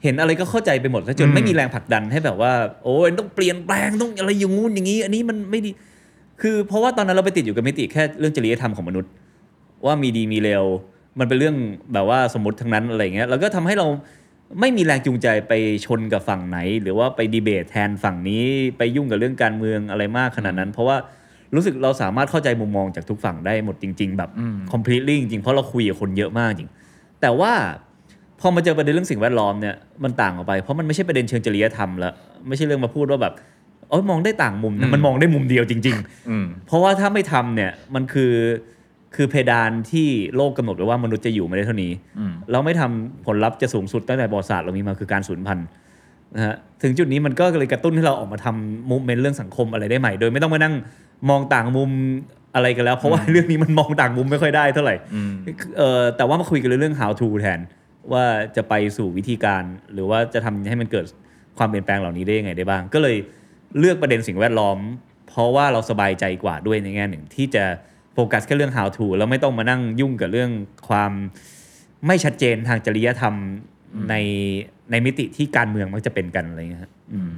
[0.03, 2.53] เห็นอะไรก็เข้าใจไปหมดแล้วจนอืมไม่มีแรงผลักดันให้แบบว่า
[2.85, 5.71] โอ้ยต้องเปลี่ยนแปลงต้องอะไรอย่างงู้นอย่างนี้ อันนี้มันไม่ดี
[6.41, 9.11] คือเพราะว่าตอนนั้นเราไปติดอยู่กับมิติแค่เรื่องจริยธรรมของมนุษย์
[9.87, 10.65] ว่ามีดีมีเลว
[11.19, 11.57] มันเป็นเรื่อง
[11.93, 13.87] แบบว่าสมมติทั้งนั้นอะไรเงี้ยแล้วก็ทำให้เรา
[14.61, 15.53] ไม่มีแรงจูงใจไป
[15.87, 18.45] ชนกับฝั่งไหน หรือว่าไปดีเบตแทนฝั่งนี้
[18.79, 20.97] ไปยุ่งกับเรื่องการเมืองอะไรมากขนาดนั้น เพราะว่า
[21.55, 26.71] รู้สึกเราสามารถเข้าใจมุมมองจากทุกฝั่งได้หมดจริง ๆ แบบอืม completely จริงๆเพราะเราคุยกับคนเยอะมากจริง
[27.21, 27.53] แต่ว่า
[28.41, 32.13] พอมาเจอประเด็นเรื่องสิ่งแวดล้อมเนี่ยมันต่างออกไป เพราะมันไม่ใช่ประเด็นเชิงจริยธรรมละ
[32.49, 33.35] ไม่ใช่เรื่องมาพูดว่าแบบ
[33.91, 38.33] เอ้ยมองได้ต่างมุมนะมันมองได้มุมเดียวจริงๆอืมเพราะว่าถ้าไม่ทำเนี่ยมันคือ
[39.15, 40.07] คือเพดานที่
[40.37, 45.67] โลกกำหนดไว้ว่ามนุษย์จะอยู่ไม่ได้เท่านี้อืมเราไม่ทำผลลัพธ์จะสูงสุดตั้งแต่ประวัติศาสตร์เรามีมาคือการสูญพันธุ์
[46.37, 50.75] นะฮะถึงจุดนี้มันก็เลยกระตุ้นให้เราออกมาทำมูฟเมนต์เรื่องสังคมอะไรได้ใหม่ โดยไม่ต้องมานั่ง
[51.29, 51.91] มองต่างมุม
[52.57, 55.33] อะไรกันแล้ว เพราะว่าเรื่องนี้มันมองต่างมุมไม่ค่อยได้เท่าไหร่อืม
[55.79, 57.61] เออแต่ว่ามาคุยกันเรื่อง how to แทน
[58.13, 58.25] ว่า
[58.57, 61.07] จะไปสู่วิธีการ หรือว่าจะทำให้มันเกิด
[61.59, 63.17] ความเปลี่ยนแปลงเหล่านี้ได้ยังไงได้บ้าง ก็เลย
[63.79, 64.79] เลือกประเด็นสิ่งแวดล้อม
[65.29, 67.65] เพราะว่าเราสบายใจกว่าด้วยในแง่หนึ่ง ที่จะ
[68.15, 70.51] โฟกัสแค่เรื่อง how to แล้วไม่ต้องมานั่งยุ่งกับเรื่อง
[70.89, 71.13] ความ
[72.07, 73.35] ไม่ชัดเจนทางจริยธรรม
[74.11, 74.15] ใน
[74.91, 77.33] ในมิติที่การเมืองมักจะเป็นกันอะไรเงี้ยฮะอืม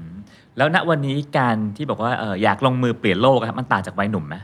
[0.57, 4.37] แล้วณวันนี้การที่บอกว่าเอออยากลงมือเปลี่ยนโลกอะครับมันต่างจากวัยหนุ่มไหม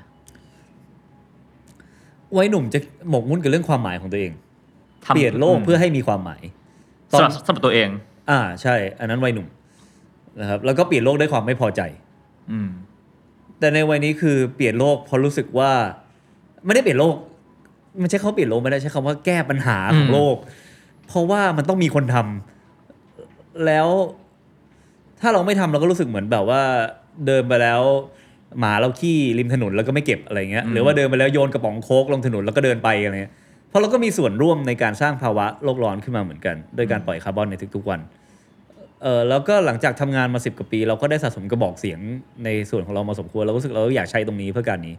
[2.36, 2.78] วัยหนุ่มจะ
[3.10, 4.32] หมกมุ่นกับเรื่องความหมายของตัวเอง
[5.04, 6.42] ทำเปลี่ยนโลกเพื่อให้มีความหมาย
[7.12, 7.88] ตอสำหนรับสำหรับตัวเอง
[8.30, 9.46] อ่าใช่ อันนั้นวัยหนุ่ม
[10.40, 11.80] นะครับแล้วก็เปลี่ยนโลกด้วยความไม่พอใจ
[12.50, 12.68] อืม
[13.58, 15.70] แต่ในวัยนี้คือเปลี่ยนโลกเพราะรู้สึกว่า
[16.64, 17.16] ไม่ได้เปลี่ยนโลก
[18.02, 20.36] มันใช้คำว่าเปลี่ยนโลกไม่ได้ใช้คำว่าแก้ปัญหาของอืม โลก
[21.08, 23.88] เพราะว่ามันต้องมีคนทำแล้ว
[25.20, 26.62] ถ้าเราไม่ทำเราก็รู้สึกเหมือนแบบว่า
[27.26, 27.82] เดินไปแล้ว
[28.60, 33.32] หมาเราขี้ริมถนนแล้วก็ไม่เก็บอะไรเงี้ยหรือว่าเดินไปแล้วโยนกระป๋องโค้กลงถนนแล้วก็เดินไปอะไรเงี้ย
[33.68, 38.00] เพราะเราก็มีส่วนร่วมในการสร้างภาวะโลกร้อนขึ้นมาเหมือนกันด้วยการปล่อยคาร์บอนในทุกๆวัน
[39.02, 42.00] เออแล้วก็หลังจากทำงานมาสิบกว่าปี เราก็ได้สะสมกระบอกเสียง
[42.44, 44.94] ในส่วนของเรามาสมควรเรารู้สึกเราอยากใช้ตรงนี้เพื่อการนี้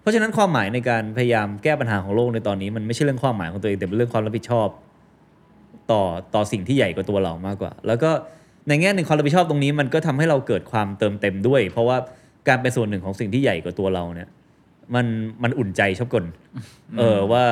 [0.00, 4.68] เพราะฉะนั้นความหมายในการพยายามแก้ปัญหาของโลกในตอนนี้ มันไม่ใช่เรื่องความหมายของตัวเองแต่เป็นเรื่องความรับผิดชอบ
[5.90, 6.02] ต่อ
[6.34, 8.10] ต่อสิ่งที่ใหญ่กว่าตัวเรามากกว่า แล้วก็
[8.68, 11.96] ในแง่หนึ่งความรับผิดชอบตรงนี้มันก็ทำให้เราเกิดความเติมเต็มด้วย เพราะว่า
[12.48, 14.28] การเป็นส่วนหนึ่งของสิ่งที่ใหญ่กว่าตัวเราเนี่ย
[14.94, 15.06] มัน
[15.42, 16.24] มันอุ่นใจชอบกล
[16.98, 17.44] เออว่า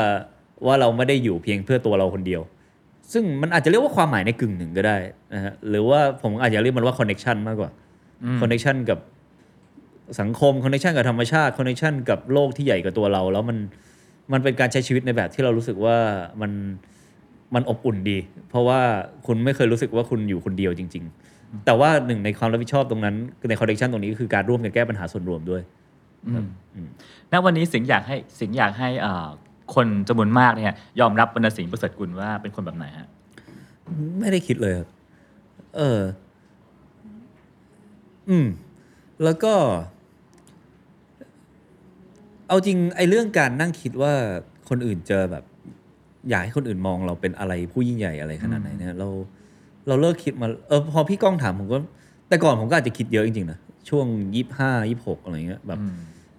[0.67, 2.43] ว่าเราไม่ได้อยู่เพียงเพื่อตัวเราคนเดียว
[3.13, 4.97] ซึ่งมันอาจจะเรียกว่าความหมายในกึ่งหนึ่งก็ได้
[5.35, 7.71] นะฮะหรือว่าผมอาจจะเรียกมันว่า connection มากกว่า
[8.25, 8.99] อืม connection กับ
[10.21, 13.59] สังคม connection กับธรรมชาติ connection กับโลกที่ใหญ่กว่าตัวเรา แล้วมัน
[14.33, 15.97] มันเป็นการใช้ชีวิตในแบบที่เรารู้สึกว่า
[16.41, 16.53] มัน
[17.55, 18.81] มันอบอุ่นดี เพราะว่า
[19.27, 21.24] คุณไม่เคยรู้สึกว่าคุณอยู่คนเดียวจริง ๆ
[21.67, 23.17] แต่ว่าหนึ่งในความรับผิดชอบตรงนั้น
[23.49, 25.63] ใน connection ตรงนี้ก็คือการร่วมกันแก้ปัญหาส่วนรวมด้วย
[26.27, 26.89] อืมอืม
[27.33, 29.29] ณวันนี้สิงห์อยากให้สิงห์อยากให้อ่า
[29.75, 33.09] คนจำนวนมากเนี่ยยอมรับบรรณสิงห์ประเสริฐกุลว่าเป็นคนแบบไหนฮะ
[34.21, 34.89] ไม่ได้คิดเลยครับ
[35.77, 36.01] เออ
[38.29, 38.47] อืม
[39.25, 39.55] แล้วก็
[42.49, 44.13] เอาจริงไอ้เรื่องการนั่งคิดว่า
[44.69, 45.45] คนอื่นจะแบบ
[46.29, 49.09] อยากให้คนอื่นมองเราเป็นอะไรผู้ยิ่งใหญ่อะไรขนาดไหนเนี่ยเรา
[49.89, 51.79] เราเลิกคิดมาเออพอพี่ก้องถามผมก็
[52.29, 55.95] แต่ก่อนผมก็อาจจะคิดเยอะจริงๆนะช่วงยี่ห้ายี่หกอะไรเงี้ยแบบอืม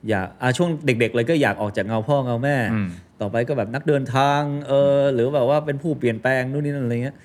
[0.10, 2.88] อยากอะช่วงเด็ก ๆ เลยก็อยากออกจากเงาพ่อเงาแม่อืม
[3.22, 7.16] ต่อไปก็แบบนักเดินทางเออหรือแบบว่าเป็นผู้เปลี่ยนแปลงนู่นนี่นั่นอะไรเงี้ย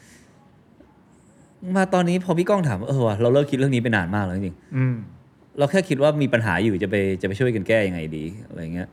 [1.77, 8.89] มาตอนนี้พอพี่ก้องถามเออว่ะเราเลิกคิดเรื่องนี้ไปนานมากแล้วจริงอืมๆเราแค่คิดว่ามีปัญหาอยู่จะไปจะไปช่วยกันแก้ยังไงดีอะไรเงี้ย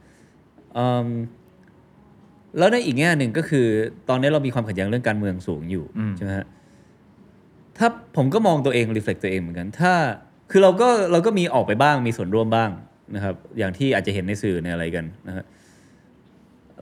[0.78, 1.08] อืม
[2.58, 3.68] แล้วในอีกแง่หนึ่งก็คือ
[4.10, 6.48] ตอนนี้เรามีความขัดแย้งเรื่องการเมืองสูงอยู่อืมใช่ไหมฮะ
[7.80, 7.88] ถ้า
[8.18, 9.94] ผมก็มองตัวเองรีเฟล็กตัวเองเหมือนกัน ถ้า
[10.52, 12.70] คือเราก็เราก็มีออกไปบ้างมีส่วนร่วมบ้าง
[13.16, 15.46] นะครับ อย่างที่อาจจะเห็นในสื่อในอะไรกันนะฮะ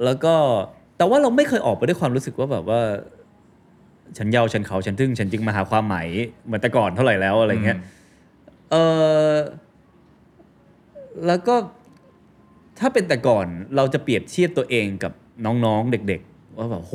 [0.04, 0.36] แล้วก็
[0.98, 2.82] แต่ว่าเราไม่เคยออกไปด้วยความรู้สึกว่าแบบว่า
[4.18, 6.08] ฉันเยาวฉันเขาฉันทึ่ง ฉันจึงมาหาความหมาย
[6.46, 7.78] เหมือนแต่ก่อนเท่าไหร่แล้วอะไรเงี้ย
[8.72, 8.76] เอ
[9.32, 9.34] อ
[11.28, 11.56] แล้วก็
[12.80, 15.14] ถ้าเป็นแต่ก่อนเราจะเปรียบเทียบตัวเองกับ
[15.46, 16.94] น้องๆเด็ก ๆ ว่าแบบโห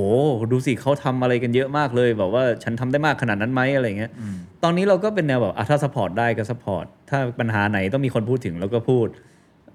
[0.52, 9.06] ดูสิเขาทำอะไรกันเยอะมากเลยแบบว่าฉันทำได้มากขนาดนั้นไหมอะไรเงี้ยอืมตอนนี้เราก็เป็นแนวแบบอะถ้า support ได้ก็ support ถ้าปัญหาไหนต้องมีคนพูดถึงเราก็พูด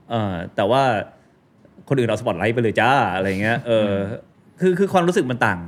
[0.10, 0.84] เออแต่ว่า
[1.88, 3.98] คนอื่นเอาสปอตไลท์ไปเลยจ้าอะไรเงี้ยเอออ
[4.62, 5.60] คือคือความรู้สึกมันต่าง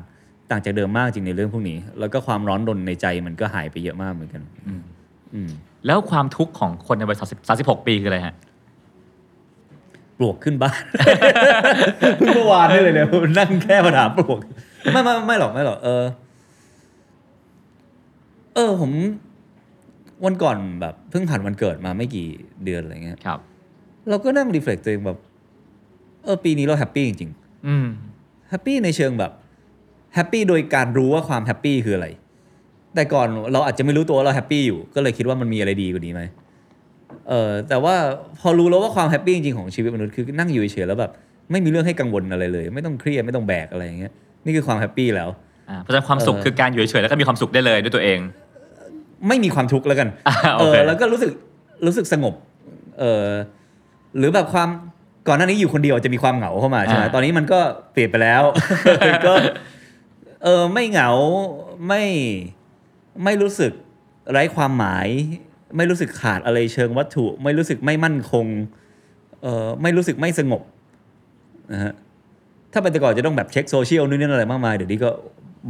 [0.51, 4.41] ต่างจากเดิมมากจริงในเรื่องพวกนี้ แล้วก็ความร้อนรนในใจมันก็หายไปเยอะมากเหมือนกัน
[5.33, 5.49] อืม
[5.85, 7.25] แล้วความทุกข์ของคนในวัยสา
[7.55, 8.35] มสิบหกปีคืออะไรฮะ
[10.17, 10.81] ปลวกขึ้นบ้าน
[12.17, 14.39] เพิ่งเมื่อวานนี่เลยเนี่ยนั่งแค่มาถามปลวก
[14.93, 16.03] ไม่ไม่ไม่หรอกไม่หรอก เออ
[18.55, 18.91] เออ ผม
[20.25, 22.27] วันก่อนแบบเพิ่งผ่านวันเกิดมาไม่กี่
[22.63, 23.39] เดือนอะไรเงี้ยครับ
[24.09, 25.19] เราก็นั่ง reflect ตัวเองแบบ
[26.23, 27.31] เออ ปีนี้เรา happy จริง
[27.67, 29.31] อืมๆ happy ในเชิงแบบ
[30.15, 32.07] happy โดยการรู้ว่าความ happy คืออะไร
[32.95, 36.21] แต่ก่อนเราอาจจะไม่รู้ตัวว่าเรา happy อยู่ ก็เลยคิดว่ามันมีอะไรดีกว่านี้ไหม
[37.29, 37.95] เออแต่ว่า
[38.39, 41.11] พอรู้แล้วว่าความ happy จริงๆของชีวิตมนุษย์คือนั่งอยู่เฉยๆแล้วแบบ
[41.51, 44.11] ไม่มีเรื่องให้กังวลอะไรเลย ไม่ต้องเครียดไม่ต้องแบกอะไรอย่างเงี้ย
[44.45, 45.29] นี่คือความ happy แล้ว
[45.69, 48.19] อ่าเพราะฉะนั้นความสุขเออคือการอยู่เฉยๆแล้วก็มีความสุขได้เลยด้วยตัวเอง
[49.27, 51.31] ไม่มีความทุกข์แล้วกันอ่าโอเอเคอแล้วก็รู้สึก
[51.85, 52.33] รู้สึกสงบ
[52.99, 53.27] เออ
[54.17, 54.69] หรือแบบความ
[55.27, 57.59] ก่อนหน้านี้อยู่คนเดียวจะมีความเหงาเข้ามาใช่ไหมอ่าตอนนี้มันก็
[57.91, 58.43] เปลี่ยนไปแล้ว
[59.27, 59.33] ก็
[60.43, 61.09] เออไม่เหงา
[61.87, 62.03] ไม่
[63.23, 63.71] ไม่รู้สึก
[64.31, 65.07] ไร้ความหมาย
[65.77, 68.45] ไม่รู้สึกขาดอะไรเชิงวัตถุ ไม่รู้สึกไม่มั่นคง
[69.43, 70.61] เออไม่รู้สึกไม่สงบ
[71.73, 71.93] นะฮะ
[72.73, 75.09] ถ้าเป็นแต่ก่อนจะต้องแบบเช็คโซเชียลนู่นนี่อะไรมากมายเดี๋ยวนี้ก็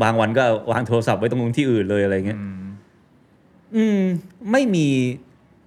[0.03, 2.61] บางวันก็วางโทรศัพท์ไว้ตรงนู้นที่อื่นเลยอะไรเงี้ยอืม
[3.75, 4.01] อืม
[4.51, 4.87] ไม่มี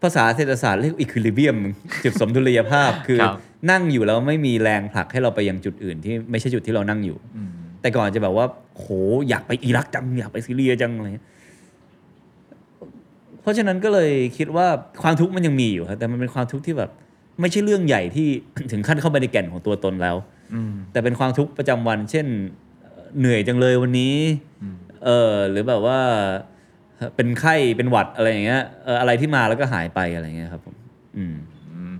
[0.03, 1.57] ภาษาเศรษฐศาสตร์เรียกอีควิลิเบียม
[2.05, 3.37] จุดสมดุลยภาพ คือครับ
[3.71, 8.87] นั่งอยู่แล้วไม่มีแรงผลักให้เราไปยังจุดอื่น ที่ไม่ใช่จุดที่เรานั่งอยู่อืมแต่ก่อนจะแบบว่า โห
[9.29, 11.09] อยากไปอิรักจังอยากไปซีเรียจังอะไร
[13.43, 14.67] เงี้ยเพราะฉะนั้นก็เลยคิดว่า
[15.03, 16.91] ความทุกข์มันยังมีอยู่ครับแต่มันเป็นความทุกข์ที่แบบ
[17.41, 18.29] ไม่ใช่เรื่องใหญ่ที่
[18.73, 20.17] ถึงขั้นเข้าไปในแก่นของตัวตนแล้ว
[20.55, 22.27] อืมแต่เป็นความทุกข์ประจำวัน เช่น
[22.83, 24.15] เอ่อเหนื่อยจังเลยวันนี้
[24.63, 25.99] อืมเออหรือแบบว่า
[27.17, 30.75] เป็นไข้เป็นหวัดอะไรอย่างเงี้ยเอออะไรที่มาแล้วก็หายไปอะไรเงี้ยครับผม
[31.17, 31.35] อืม
[31.73, 31.95] อืม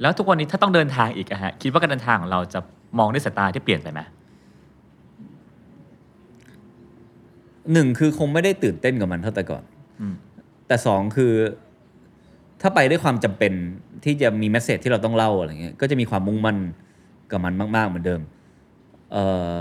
[0.00, 2.60] แล้วทุกวันนี้ถ้าต้องเดินทางอีกอะฮะคิดว่าการเดินทางของเราจะ
[2.98, 4.00] มองด้วยสายตาที่เปลี่ยนไปไหม
[7.72, 9.62] หนึ่งคือคงไม่ได้ตื่นเต้นกับมันเท่าแต่ก่อน
[10.00, 10.14] อืม
[10.72, 11.32] แต่สองคือ
[12.60, 13.52] ถ้าไปด้วยความจำเป็น
[14.04, 16.58] ที่จะมีแมสเซจที่เราต้องเล่าอะไรเงี้ยก็จะมีความมุ่งมั่น
[17.30, 18.20] กับมันมาก ๆ เหมือนเดิม
[19.12, 19.16] เอ
[19.56, 19.58] อ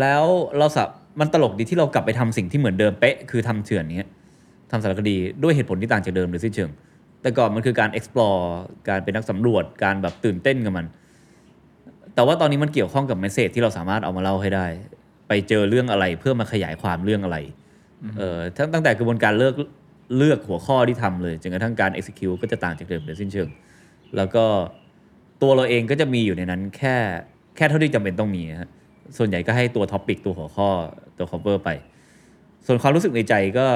[0.00, 0.24] แล้ว
[0.58, 0.88] เราสับ
[1.20, 4.10] มันตลกดีที่เรากลับไปทำสิ่งที่เหมือนเดิมเป๊ะคือทำเถื่อนเนี้ย
[4.70, 6.70] ทำสารคดีด้วยเหตุผลที่ต่างจากเดิมโดยสิ้นเชิง
[7.22, 8.44] แต่ก่อนมันคือการ explore
[8.88, 10.86] การเป็นนักสำรวจการแบบตื่นเต้นกับมัน
[12.14, 14.66] แต่ว่าตอนนี้มันเกี่ยวข้องกับ message ที่เราสามารถเอามาเล่าให้ได้
[15.28, 17.38] ไปเจอเรื่องอะไรเพื่อมาขยายความเรื่องอะไร
[18.18, 19.54] เออตั้งตั้งแต่กระบวนการเลือก
[20.16, 23.48] เลือกหัวข้อที่ทำเลยจนกระทั่งการ execute ก็จะต่างจากเดิมโดยสิ้นเชิง
[24.16, 24.44] แล้วก็
[25.42, 26.94] ตัวเราเองก็จะมีอยู่ในนั้นแค่
[27.56, 28.70] แค่เท่าที่จำเป็นต้องมีฮะ
[29.18, 30.68] ส่วนใหญ่ก็ให้ตัว topic ตัวหัวข้อ
[31.18, 31.68] ตัว cover ไป
[32.66, 33.66] ส่วนความรู้สึกในใจก็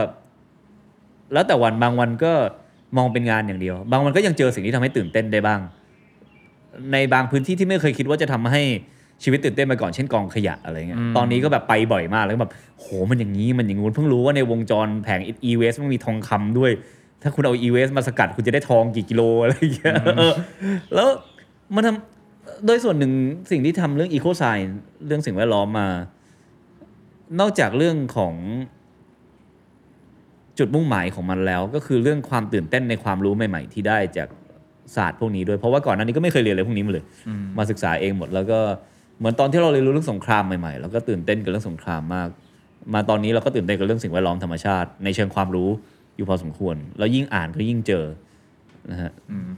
[1.33, 2.33] แล้วแต่วันบางวันก็
[2.97, 5.61] มองเป็นงานอย่างเดียว บางวันก็ยังเจอสิ่งที่ทำให้ตื่นเต้นได้บ้าง
[6.93, 8.63] ในบางพื้นที่ที่ไม่เคยคิดว่าจะทำให้
[9.23, 16.71] ชีวิตตื่นเต้นมาก่อนเช่นกองขยะอะไรเงี้ยอืมตอนนี้ก็แบบไปบ่อยมากแล้วก็แบบโหมันอย่างนี้มันอย่างงู้นเพิ่งรู้ว่าในวงจรแผง e w a s t มันมีทองคำด้วย
[17.23, 20.33] ถ้าคุณเอา e w a s t มาสกัดคุณจะได้ทองกี่กิโลอะไรอย่างเงี้ยเออ
[20.95, 21.09] แล้ว
[21.75, 23.13] มันทำโดยส่วนหนึ่ง
[23.51, 24.75] สิ่งที่ทำเรื่อง eco science
[25.07, 25.89] เรื่องสิ่งแวดล้อมมา
[27.41, 28.35] นอกจากเรื่องของ
[30.59, 34.29] จุดมุ่งหมายของมันแล้ว ก็คือเรื่องความตื่นเต้นในความรู้ใหม่ ๆ ที่ได้จาก
[34.97, 38.59] ศาสตร์พวกนี้ด้วยเพราะว่าก่อนหน้านี้ก็ไม่เคยเรียนอะไรพวกนี้มาเลยอืมมาศึกษาเองหมดแล้วก็
[39.21, 42.29] เหมือนตอนที่เราเรียนรู้เรื่องสงครามใหม่ๆเราก็ตื่นเต้นกับเรื่องสงครามมาก
[42.95, 45.69] มาตอนนี้เราก็ตื่นเต้นกับเรื่องสิ่งแวดล้อมธรรมชาติ ในเชิงความรู้
[46.17, 48.05] อยู่พอสมควร แล้วยิ่งอ่านก็ยิ่งเจอ
[48.91, 49.49] นะฮะอืม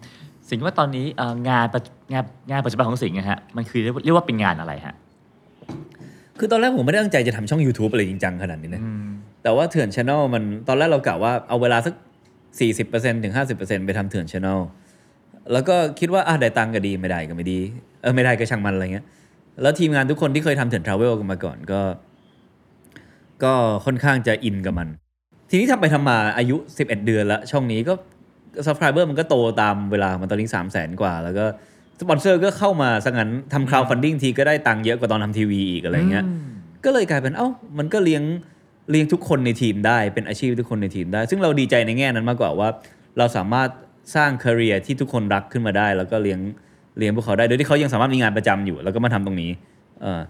[0.48, 4.94] สิ่งว่าตอนนี้เอ่องานปัจงานงานปัจจุบันของสิงห์นะฮะมันคือเรียกว่าเรียกว่าเป็นงานอะไรฮะ
[6.38, 9.06] คือตอนแรกผมไม่ได้ตั้งใจจะทำช่อง YouTube อะไรจริงจังขนาดนี้นะอืม
[9.42, 11.94] แต่ว่าเถื่อนช anel มันตอนแรกเรากะว่าเอาเวลาสัก
[12.58, 14.58] 40%ถึง 50%ไปทำเถื่อนช anel
[15.52, 17.58] แล้วก็คิดว่าอะได้ตังค์ก็ดีไม่ได้ก็ไม่ดี
[18.02, 19.06] เออไม่ได้ก็ช่างมันอะไรเงี้ย
[19.62, 21.80] แล้วทีมงานทุกคนที่เคยทำเถื่อน Travel กันมาก่อนก็
[23.44, 23.52] ก็
[23.84, 24.88] ค่อนข้างจะอินกับมัน
[25.50, 27.94] ทีนี้ทำไปทำมาอายุ 11 เดือนละช่องนี้ก็
[28.66, 31.44] subscriber มันก็โตตามเวลามันตอนนี้3 0 0แสนกว่า แล้วก็
[32.00, 36.24] สปอนเซอร์ก็เข้ามาซะงั้นทำ crowdfunding ทีก็ได้ตังค์เยอะกว่าตอนทำทีวีอีกอะไรเงี้ย
[36.84, 38.22] ก็เลยกลายเป็นเอ้ามันก็เลี้ยง
[38.90, 42.68] เลี้ยงทุกคนในทีมได้เป็นอาชีพทุกคนในทีมได้ ซึ่งเราดีใจในแง่นั้นมากกว่าว่า
[43.18, 43.68] เราสามารถ
[44.14, 46.40] สร้างค a รียที่ทุกคนรักขึ้นมาได้ แล้วก็เลี้ยง
[46.98, 49.50] เลี้ยงพวกเขาได้โดยที่เขายังสามารถมีงานประจำอยู่ แล้วก็มาทำตรงนี้
[50.02, 50.20] เออ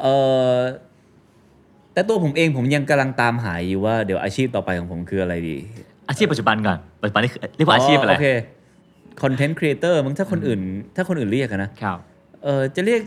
[0.00, 0.06] เอ
[0.54, 0.58] อ
[1.92, 5.56] แต่ตัวผมเองผมยังกำลังตามหาอยู่ว่าเดี๋ยวอาชีพต่อไปของผมคืออะไรดี
[6.08, 8.28] อาชีพปัจจุบันก่อนปัจจุบันนี่คือเรียกว่าอาชีพอะไรโอเค
[9.22, 10.60] content creator มึงถ้าคนอื่น
[10.96, 11.98] ถ้าคนอื่นเรียกอะนะครับ
[12.42, 13.00] เออจะเรียก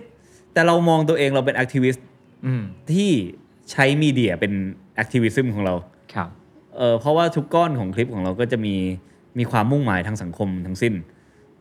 [0.54, 2.06] แต่เรามองตัวเองเราเป็น activist
[2.46, 3.10] อืมที่
[3.72, 4.54] ใช้ media เป็น
[4.96, 5.74] activism ของเรา
[6.14, 6.30] ครับ
[6.78, 8.76] เออเพราะว่าทุกก้อนของคลิปของเราก็จะมี
[9.38, 10.94] มีความมุ่งหมายทางสังคมทั้งสิ้น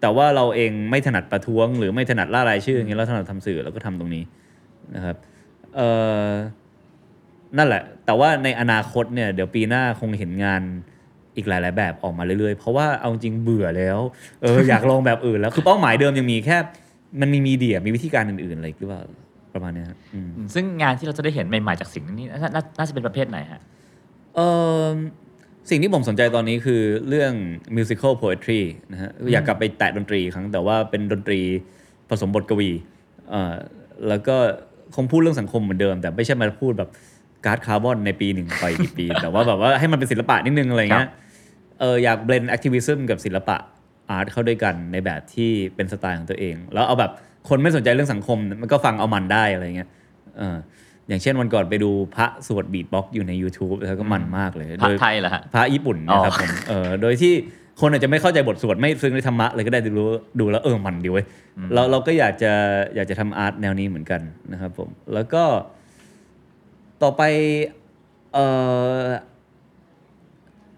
[0.00, 4.24] แต่ว่าเราเองไม่ถนัดประท้วง หรือไม่ถนัดล่ารายชื่ออย่างเงี้ยเราถนัดทำสื่อเราก็ทำตรงนี้
[4.94, 5.16] นะครับ
[5.76, 5.80] เอ
[6.26, 6.28] อ
[7.56, 10.62] นั่นแหละ แต่ว่าในอนาคตเนี่ยเดี๋ยวปีหน้าคงเห็นงาน
[11.36, 13.98] อีกหลาย ๆ แบบออกมาเรื่อย ๆ เพราะว่าเอาจริงเบื่อแล้ว
[14.42, 16.56] เอออยากลองแบบอื่นแล้วคือเป้าหมายเดิมยังมีแค่
[17.20, 19.02] มันมีมีเดียมีวิธีการอื่นๆอะไรอีกหรือเปล่า
[19.54, 23.60] ประมาณเนี้ยครับอืมซึ่งงานที่เราจะได้เห็นใหม่ ๆ จากสิ่งนี้น่าน่าน่าจะเป็นประเภทไหนฮะ
[24.36, 24.40] เอ
[24.82, 24.84] อ
[25.68, 27.32] สิ่งที่ผมสนใจตอนนี้คือเรื่อง
[27.76, 31.40] musical poetry นะฮะอยากกลับไปแตะดนตรีอีกครั้งแต่ว่าเป็นดนตรี
[32.10, 32.70] ผสมบทกวี
[33.30, 33.54] เอ่อ
[34.08, 34.36] แล้วก็
[34.96, 36.90] คงพูดเรื่องสังคมเหมือนเดิม แต่ไม่ใช่มาพูดแบบ
[37.44, 41.10] ก๊าซคาร์บอนในปีหนึ่งไปกี่ปี แต่ว่าแบบว่าให้มันเป็นศิลปะนิดนึงอะไรเงี้ย
[41.80, 43.56] เอออยาก blend activism กับศิลปะ
[44.10, 47.12] art เข้าด้วยกันในแบบที่เป็นสไตล์ของตัวเอง แล้วเอาแบบ
[47.48, 49.88] คนไม่สนใจเรื่องสังคมมันก็ฟังเอามันได้อะไรเงี้ย
[50.38, 50.56] เออ
[51.08, 57.32] อย่างเช่นวันก่อนไปดูพระสวด beatbox อยู่ใน YouTube แล้วก็มันมากเลยพระโดยไทยเหรอฮะพระญี่ปุ่นนะครับอ๋อผมเออโดยที่
[57.80, 60.04] คนอาจจะไม่เข้าใจบทสวดไม่ซึ้งในธรรมะเลยก็ได้ดู
[60.40, 61.26] ดูแล้วเออมันดีเว้ย
[61.74, 62.52] เราเราก็อยากจะ
[62.94, 64.20] อยากจะทำอาร์ตแนวนี้เหมือนกัน
[64.52, 65.44] นะครับผมแล้วก็
[67.02, 67.22] ต่อไป
[68.34, 68.38] เอ
[69.04, 69.06] อ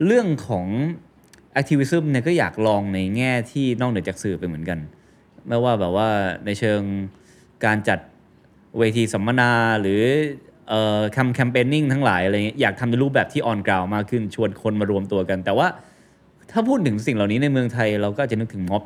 [0.06, 0.66] เรื่องของ
[1.60, 4.78] activism เนี่ยก็อยากลองในแง่ที่นอกเหนือจากสื่อไปเหมือนกัน
[5.48, 6.08] ไม่ว่าแบบว่า
[6.46, 6.80] ในเชิง
[7.64, 7.98] การจัด
[8.78, 9.50] เวทีสัมมนา
[9.82, 10.02] หรือ
[10.68, 15.66] เอ่อแคมแคมเปญนิ่งทั้งหลายอะไรเงี้ยอยากทำในรูปแบบที่ออนกราวมากขึ้นชวนคนมารวมตัวกัน แต่ว่า
[16.50, 18.82] ถ้าพูดถึงสิ่งเหล่านี้ในเมืองไทยเราก็อาจจะนึกถึงม็อบ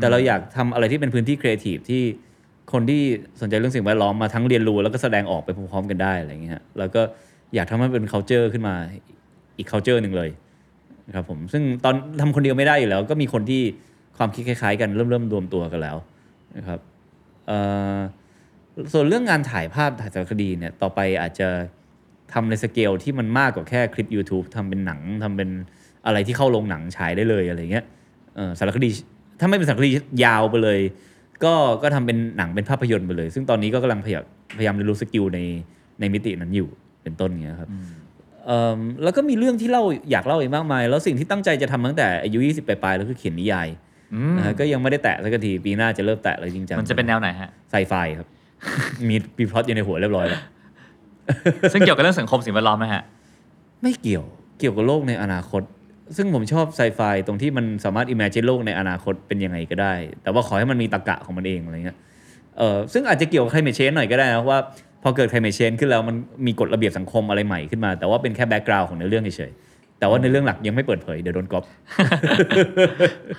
[0.00, 2.02] แต่เราอยากทำอะไรที่เป็นพื้นที่ครีเอทีฟที่
[2.72, 3.00] คนที่
[3.40, 7.02] สนใจเรื่องสิ่งแวดล้อมมาทั้งเรียนรู้แล้วก็แสดงออกไปพร้อมๆกันได้อะไรเงี้ยฮะแล้วก็
[7.54, 8.74] อยากทำให้เป็น culture ขึ้นมา
[9.58, 10.30] อีก culture หนึ่งเลย
[11.08, 13.62] นะครับผมซึ่งตอนทำคนเดียวไม่ได้อยู่แล้ว ก็มีคนที่
[14.16, 15.96] ความคิดคล้ายๆ กันเริ่มเริ่มรวมตัวกันแล้ว
[16.56, 16.78] นะครับ
[17.46, 17.58] เอ่
[17.94, 17.98] อ
[18.92, 21.48] ส่วนเรื่องงานถ่ายภาพถ่ายสารคดีเนี่ยต่อไปอาจจะ
[22.32, 25.50] ทำในสเกลที่มันมากกว่าแค่คลิป YouTube ทำเป็นหนังทำเป็น
[26.06, 27.84] อะไรที่เข้าโรงหนังฉายได้เลยอะไรเงี้ย
[28.36, 28.90] เอ่อสารคดี
[29.40, 29.90] ถ้าไม่เป็นสารคดี
[30.24, 30.80] ยาวไปเลย
[31.44, 34.24] ก็ก็ทำเป็นหนังเป็นภาพยนตร์ไปเลย ซึ่งตอนนี้ก็กำลังพยายาม
[34.58, 35.38] พยายามเรียนรู้ skill ใน
[36.00, 36.68] ในมิตินั้นอยู่
[37.02, 37.68] เป็นต้นเงี้ยครับ
[38.46, 43.68] เอิ่มแล้วก็มีเรื่องที่เล่าอยากเล่าอีกมากมาย แล้วสิ่งที่ตั้งใจจะทำตั้งแต่อายุ 20ปลายๆแล้วคือเขียนนิยาย
[44.14, 48.28] อืมนะฮะก็ยังไม่ได้แตะสักทีปีหน้าจะเริ่มแตะเลยจริงจังมันจะเป็นแนวไหนฮะไซไฟครับ
[49.08, 50.42] มีมีพล็อตอยู่ในหัวเรียบร้อยแล้ว
[51.72, 53.02] ซึ่งเกี่ยวกับเรื่องสังคมสิ่งแวดล้อมไหมฮะ
[53.82, 54.24] ไม่เกี่ยว
[54.58, 55.62] เกี่ยวกับโลกในอนาคต
[56.16, 61.98] ซึ่งผมชอบไซไฟตรงที่มันสามารถ imagine โลกในอนาคตเป็นยังไงก็ได้ แต่ว่าขอให้มันมีตรรกะของมันเองอะไรเงี้ย
[62.58, 64.60] เออซึ่งอาจจะเกี่ยวกับ climate change หน่อยก็ได้นะเพราะว่า
[65.02, 71.64] พอเกิด climate change ขึ้นแล้วมันมีกฎระเบียบสังคมอะไรใหม่ขึ้นมา แต่ว่าเป็นแค่ background ของในเรื่องเฉยๆแต่ว่าในเรื่องหลักยังไม่เปิดเผยเดี๋ยวโดนก๊อป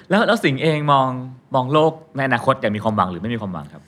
[0.10, 1.08] แล้วแล้วสิ่งเองมอง
[1.56, 3.84] มองโลกในอนาคตอย่างมีความหวังหรือไม่มีความหวังครับ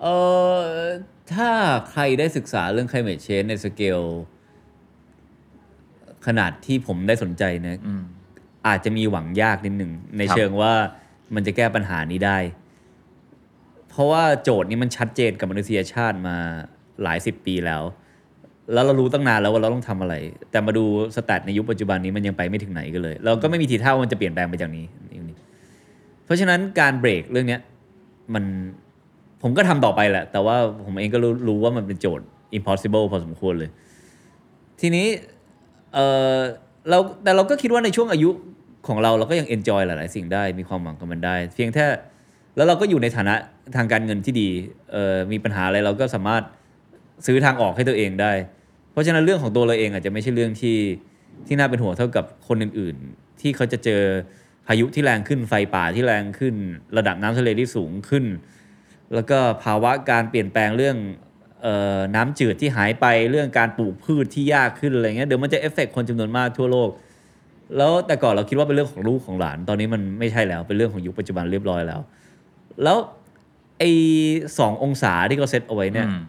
[0.00, 0.06] เอ
[0.58, 0.60] อ
[1.34, 1.48] ถ้า
[1.90, 4.00] ใครได้ศึกษาเรื่อง climate change ในสเกล
[6.26, 8.02] ขนาดที่ผมได้สนใจเนะอืม
[8.66, 10.72] อาจจะมีหวังยากนิดหนึ่ง ในครับ เชิงว่า
[11.34, 12.38] มันจะแก้ปัญหานี้ได้
[13.90, 16.36] เพราะว่าโจทย์นี้มันชัดเจนกับมนุษยชาติมา
[17.02, 17.82] หลายสิบปีแล้ว
[18.72, 20.14] แล้วเรารู้ตั้งนานแล้วว่าเราต้องทำอะไร
[20.50, 20.84] แต่มาดู
[21.16, 24.84] สแตทในยุคปัจจุบันนี้มันยังไปไม่ถึงไหนกันเลย เราก็ไม่มีทีท่าว่ามันจะเปลี่ยนแปลงไปจากนี้
[26.24, 27.60] เพราะฉะนั้นการเบรกเรื่องเนี้ย
[28.34, 28.44] มัน
[29.42, 32.26] ผมก็ทำต่อไปแหละ แต่ว่าผมเองก็รู้รู้ว่ามันเป็นโจทย์
[32.58, 33.70] impossible พอสมควรเลย
[34.80, 35.06] ทีนี้
[35.94, 35.98] เอ
[36.36, 36.38] อ
[36.90, 38.30] เราแต่เราก็คิดว่าในช่วงอายุ
[38.86, 41.86] ของเราเราก็ยัง enjoy หลาย ๆ สิ่งได้มีความหวังกับมันได้ เพียงแค่
[42.56, 43.34] แล้วเราก็อยู่ในฐานะ
[43.76, 44.48] ทางการเงินที่ดี
[44.92, 46.42] เออมีปัญหาอะไรเราก็สามารถ
[47.26, 48.32] ซื้อทางออกให้ตัวเองได้
[48.92, 50.78] เพราะฉะนั้นเรื่องของตัวเราเองอาจจะไม่ใช่เรื่องที่
[51.46, 54.02] ที่น่าเป็นห่วงเท่ากับคนอื่น ๆ ที่เขาจะเจอ
[54.66, 56.54] พายุที่แรงขึ้นไฟป่าที่แรงขึ้น
[56.96, 58.24] ระดับน้ำทะเลที่สูงขึ้น
[59.14, 60.96] แล้วก็ภาวะการเปลี่ยนแปลงเรื่อง
[61.62, 66.90] เออน้ำจืดที่หายไปเรื่องการปลูกพืชที่ยากขึ้นอะไรเงี้ยเดี๋ยวมันจะเอฟเฟกคนจำนวนมากทั่วโลก
[67.76, 72.00] แล้วแต่ก่อนเราคิดว่าเป็นเรื่องของลูกของหลาน ตอนนี้มันไม่ใช่แล้วเป็นเรื่องของยุคปัจจุบันเรียบร้อยแล้ว
[72.84, 72.96] แล้ว
[73.78, 73.90] ไอ้
[74.58, 76.22] สององศาที่เขาเซตเอาไว้เนี่ยอืม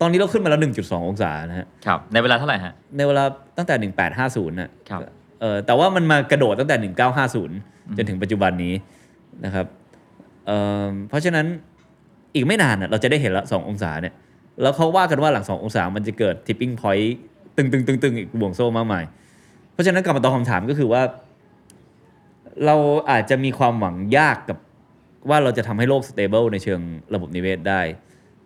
[0.00, 3.24] ตอนนี้เราขึ้นมาแล้ว 1.2 องศานะฮะครับในเวลาเท่าไหร่ฮะในเวลา
[3.56, 5.00] ตั้งแต่ 1850น่ะครับ
[5.40, 6.92] เออแต่ว่ามันมากระโดดตั้งแต่
[7.42, 8.74] 1950 จนถึงปัจจุบันนี้
[9.44, 9.66] นะครับ
[10.46, 11.46] เอ่อเพราะฉะนั้น
[12.36, 14.14] อีกไม่นานน่ะเราจะได้เห็นละสององศาเนี่ย
[14.62, 17.08] แล้วเขาว่ากันว่าหลังสององศามันจะเกิด tipping point
[17.56, 19.04] ตึงตึงตึงตึงอีกบ่วงโซ่มากมาย
[19.72, 21.02] เพราะฉะนั้นกลับมาตอบคำถามก็คือว่า
[22.66, 22.76] เรา
[23.10, 24.58] อาจจะมีความหวังยากกับ
[25.30, 26.80] ว่าเราจะทำให้โลก stable ในเชิง
[27.14, 27.80] ระบบนิเวศได้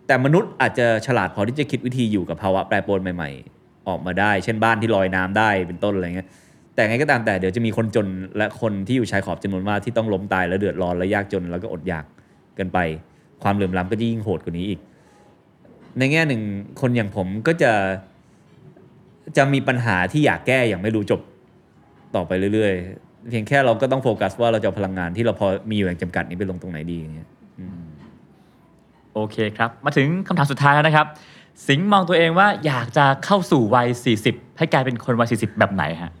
[0.07, 6.27] แต่มนุษย์อาจจะฉลาดพอที่จะคิดวิธีอยู่กับภาวะแปรปรวนใหม่ ๆ ออกมาได้ เช่นบ้านที่ลอยน้ำได้เป็นต้นอะไรเงี้ย
[6.75, 12.05] แต่ไงก็ตามแต่เดี๋ยวจะมีคนจนและคนที่อยู่ชายขอบจำนวนมากที่ต้องล้มตายและเดือดร้อนและยากจนแล้วก็อดอยาก
[12.59, 12.77] กันไป
[13.43, 14.79] ความเหลื่อมล้ำก็จะยิ่งโหดกว่านี้อีก
[15.99, 16.41] ในแง่หนึ่ง
[16.81, 17.71] คนอย่างผมก็จะ
[19.37, 21.21] จะมีปัญหาที่อยากแก้อย่างไม่รู้จบ
[22.15, 27.29] ต่อไปเรื่อยๆ เพียงแค่เราก็ต้องโฟกัสว่าเราจะเอาพลังงานที่เราพอมีอยู่อย่างจำกัดนี้ไปลงตรงไหนดีอย่างเงี้ย
[29.13, 31.07] โอเคครับ มาถึงคำถามสุดท้ายแล้วนะครับ
[31.67, 33.87] สิงห์มองตัวเองว่าอยากจะเข้าสู่วัย
[34.23, 36.11] 40 ให้กลายเป็นคนวัย 40 แบบไหนฮะ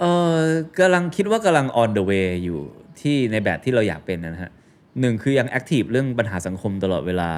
[0.00, 0.38] เออ
[0.78, 2.60] กำลังคิดว่ากำลัง on the way อยู่
[3.00, 4.52] ที่ในแบบที่เราอยากเป็นนะฮะ
[5.00, 7.30] หนึ่งคือยัง active เรื่องปัญหาสังคมตลอดเวลา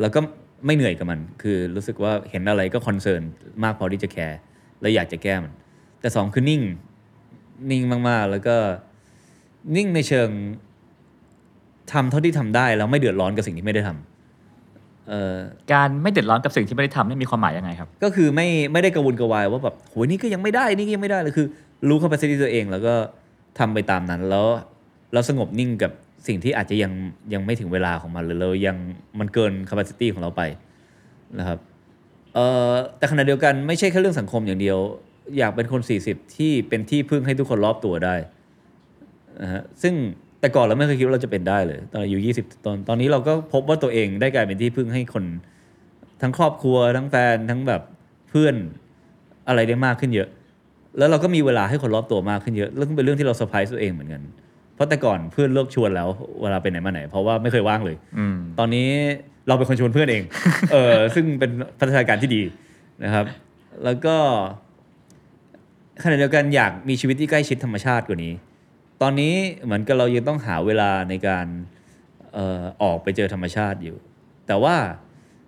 [0.00, 0.20] แล้วก็
[0.66, 3.22] ไม่เหนื่อยกับมัน คือรู้สึกว่าเห็นอะไรก็ concern
[3.64, 4.38] มากพอที่จะแคร์
[4.80, 5.52] และอยากจะแก้มัน
[6.00, 6.62] แต่สองคือนิ่ง
[7.70, 8.56] นิ่งมากๆ แล้วก็
[9.76, 10.28] นิ่งในเชิง
[11.92, 15.34] ทำเท่าที่ทำได้แล้วไม่เดือดร้อนกับสิ่งที่ไม่ได้ทำเออ
[15.72, 21.46] การไม่เดือดร้อนกับสิ่งที่ไม่ได้ทำนี่มีความหมายยังไงครับ ก็คือไม่ไม่ได้กระวนกระวายว่าแบบโหยนี่ก็ยังไม่ได้นี่ก็ยังไม่ได้เลยคือ
[21.88, 22.94] รู้ capacity ตัวเอง แล้วก็
[23.58, 24.46] ทำไปตามนั้น แล้ว
[25.12, 25.92] เราสงบนิ่งกับ
[26.26, 26.92] สิ่งที่อาจจะยัง
[27.32, 28.76] ยังไม่ถึงเวลาของมันหรือเรายัง
[29.18, 30.42] มันเกิน capacity ของเราไป
[31.38, 31.58] นะครับ
[32.34, 34.78] เอ่อแต่ขณะเดียวกันไม่ใช่แค่เรื่องสังคมอย่างเดียว
[35.38, 38.14] อยากเป็นคน 40 ที่เป็นที่พึ่งให้ทุกคนรอบตัวได้
[39.42, 39.94] นะฮะซึ่ง
[40.40, 45.24] แต่ก่อนเราไม่เคยคิดว่าเราจะเป็นได้เลยตอนอายุ20ตอนตอนนี้เราก็พบว่าตัวเองได้กลายเป็นที่พึ่งให้คน
[46.22, 47.82] ทั้งครอบครัวทั้งแฟนทั้งแบบ
[48.28, 48.54] เพื่อน
[49.48, 50.28] อะไรได้มากขึ้นเยอะ
[50.98, 54.22] แล้วเราก็มีเวลาให้คนรอบตัวมากขึ้นเยอะเรื่องเป็นเรื่องที่เราเซอร์ไพรส์ตัวเองเหมือนกัน
[54.74, 56.08] เพราะแต่ก่อนเพื่อนเลิกชวนแล้ว
[56.42, 58.88] เวลาไปไหนมาไหน เพราะว่าไม่เคยว่างเลยอืมตอนนี้
[59.48, 60.22] เราเป็นคนชวนเพื่อนเอง
[60.72, 62.42] เออซึ่งเป็นพัฒนาการที่ดี
[63.04, 63.24] นะครับ
[63.84, 64.16] แล้วก็
[66.02, 68.32] ขณะเดียวกันอยากมีชีวิตที่ใกล้ชิดธรรมชาติกว่านี้
[69.02, 69.34] ตอนนี้
[69.64, 71.46] เหมือนกับเรายังต้องหาเวลาในการ
[72.34, 73.96] เอ่อออกไปเจอธรรมชาติอยู่
[74.46, 74.76] แต่ว่า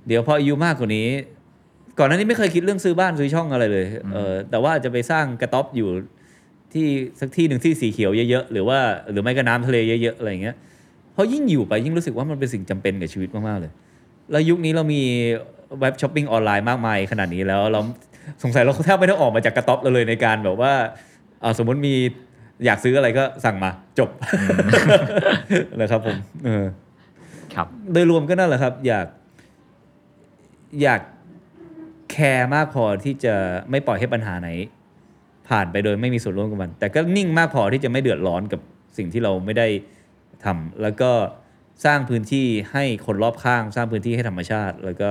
[0.07, 1.09] เดี๋ยวพออายุมากกว่านี้
[1.99, 5.89] ก่อนหน้านี้ไม่เคยคิดเรื่องซื้อบ้านซื้อช่องอะไรเลยเออแต่ว่าอาจจะไปสร้างกระต๊อบอยู่
[6.73, 6.87] ที่
[7.21, 8.79] สักที่หนึ่งที่สีเขียวเยอะๆ หรือว่า
[9.11, 10.57] หรือไม่ก็น้ำทะเลเยอะๆอะไรอย่างเงี้ย
[11.13, 13.73] เพราะยิ่งอยู่ไปยิ่งรู้สึกว่ามันเป็นสิ่งจำเป็นกับชีวิตมากๆเลย
[14.31, 15.03] แล้วยุคนี้เรามี
[15.81, 17.81] เว็บช้อปปิ้งออนไลน์มากมายขนาดนี้แล้วเรา
[18.43, 20.73] สงสัยเราแทบไม่ต้องออกมาจากกระต๊อบเราเลยในการแบบว่า
[21.43, 21.95] เอาสมมติมี
[22.65, 24.11] อยากซื้ออะไรก็สั่งมาจบ
[25.81, 26.65] นะครับผมเออ
[27.55, 29.07] ครับโดยรวมก็นั่นแหละครับ อยาก
[30.83, 31.01] อยาก
[32.11, 33.35] แคร์มากพอที่จะ
[33.71, 34.49] ไม่ปล่อยให้ปัญหาไหน
[35.49, 38.61] ผ่านไปโดยไม่มีส่วนร่วมกับมัน แต่ก็นิ่งมากพอที่จะไม่เดือดร้อนกับ
[38.97, 39.67] สิ่งที่เราไม่ได้
[40.45, 41.11] ทำแล้วก็
[41.85, 45.09] สร้างพื้นที่ให้คนรอบข้าง สร้างพื้นที่ให้ธรรมชาติ แล้วก็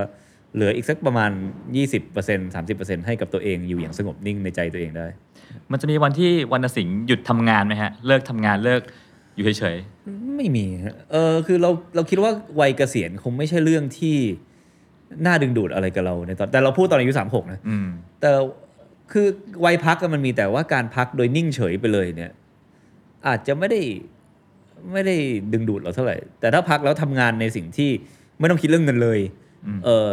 [0.56, 1.32] เหลืออีกสักประมาณ
[1.94, 5.08] 20% 30%ให้กับตัวเองอยู่อย่างสงบนิ่งในใจตัวเองได้
[5.72, 8.82] มันจะมีวันที่วรรณสิงห์หยุดทำงานไหมฮะ เลิกทำงานเลิก
[9.36, 9.78] อยู่เฉย
[10.38, 14.18] ไม่มีฮะเออคือเราเราคิดว่าวัยเกษียณคงไม่ใช่เรื่องที่
[15.26, 17.88] น่าดึงดูดอะไรกับเราในตอนแต่เราพูดตอนอายุสามหกนะๆอืม
[18.22, 18.32] แต่
[19.12, 19.28] คือ
[19.66, 22.32] วัยพักอะมันมีแต่ว่าการพักโดยนิ่งเฉยไปเลยเนี่ย
[23.28, 23.82] อาจจะไม่ได้
[24.92, 25.16] ไม่ได้
[25.54, 27.90] ดึงดูดเราเท่าไหร่ แต่ถ้าพักแล้วทำงานในสิ่งที่
[28.40, 29.20] ไม่ต้องคิดเรื่องเงินเลย
[29.66, 30.12] อืมเออ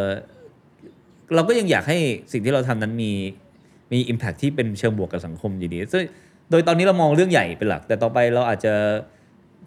[1.34, 1.98] เราก็ยังอยากให้
[2.32, 3.12] สิ่งที่เราทำนั้นมี
[3.92, 6.04] มี Impact ที่เป็นเชิงบวกกับสังคมอยู่ดีซึ่ง
[6.50, 8.72] โดยตอนนี้เรามองเรื่องใหญ่เป็นหลัก แต่ต่อไปเราอาจจะ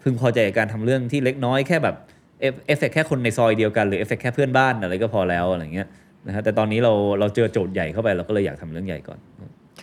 [0.02, 1.96] พึงพอใจกับการทำเรื่องที่เล็กน้อยแค่แบบ
[2.40, 5.88] เอฟเอฟเฟกแค่คนในซอยเดียวกันหรือเอฟเฟกแค่เพื่อนบ้านอะไรก็พอแล้วอะไรเงี้ย
[6.26, 9.18] นะฮะแต่ตอนนี้เราเราเจอโจทย์ใหญ่เข้าไปเราก็เลยอยากทำเรื่องใหญ่ก่อน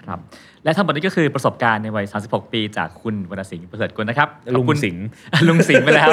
[0.08, 0.19] ครับ
[0.63, 5.03] และทั้งหมดนี้ก็คือประสบการณ์ในวัย 36 ปีจากคุณวรรณสิงห์ประเสริฐกุลนะครับขลุอบงคุณสิงห์
[5.47, 6.10] ลุงสิงห์ไปแล้ว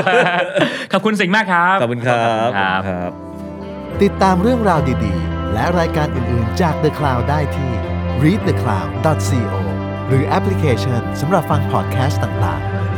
[0.93, 3.11] ขอบคุณสิงห์มากครับ ขอบคุณครับขอณครับครับ
[4.03, 7.71] ติดตามเรื่องราวดีๆ และรายการอื่นๆจาก The Cloud ได้ที่
[8.25, 9.59] readthecloud.co
[10.09, 12.90] หรือแอปพลิเคชันสำหรับฟังพอดแคสต์ต่างๆ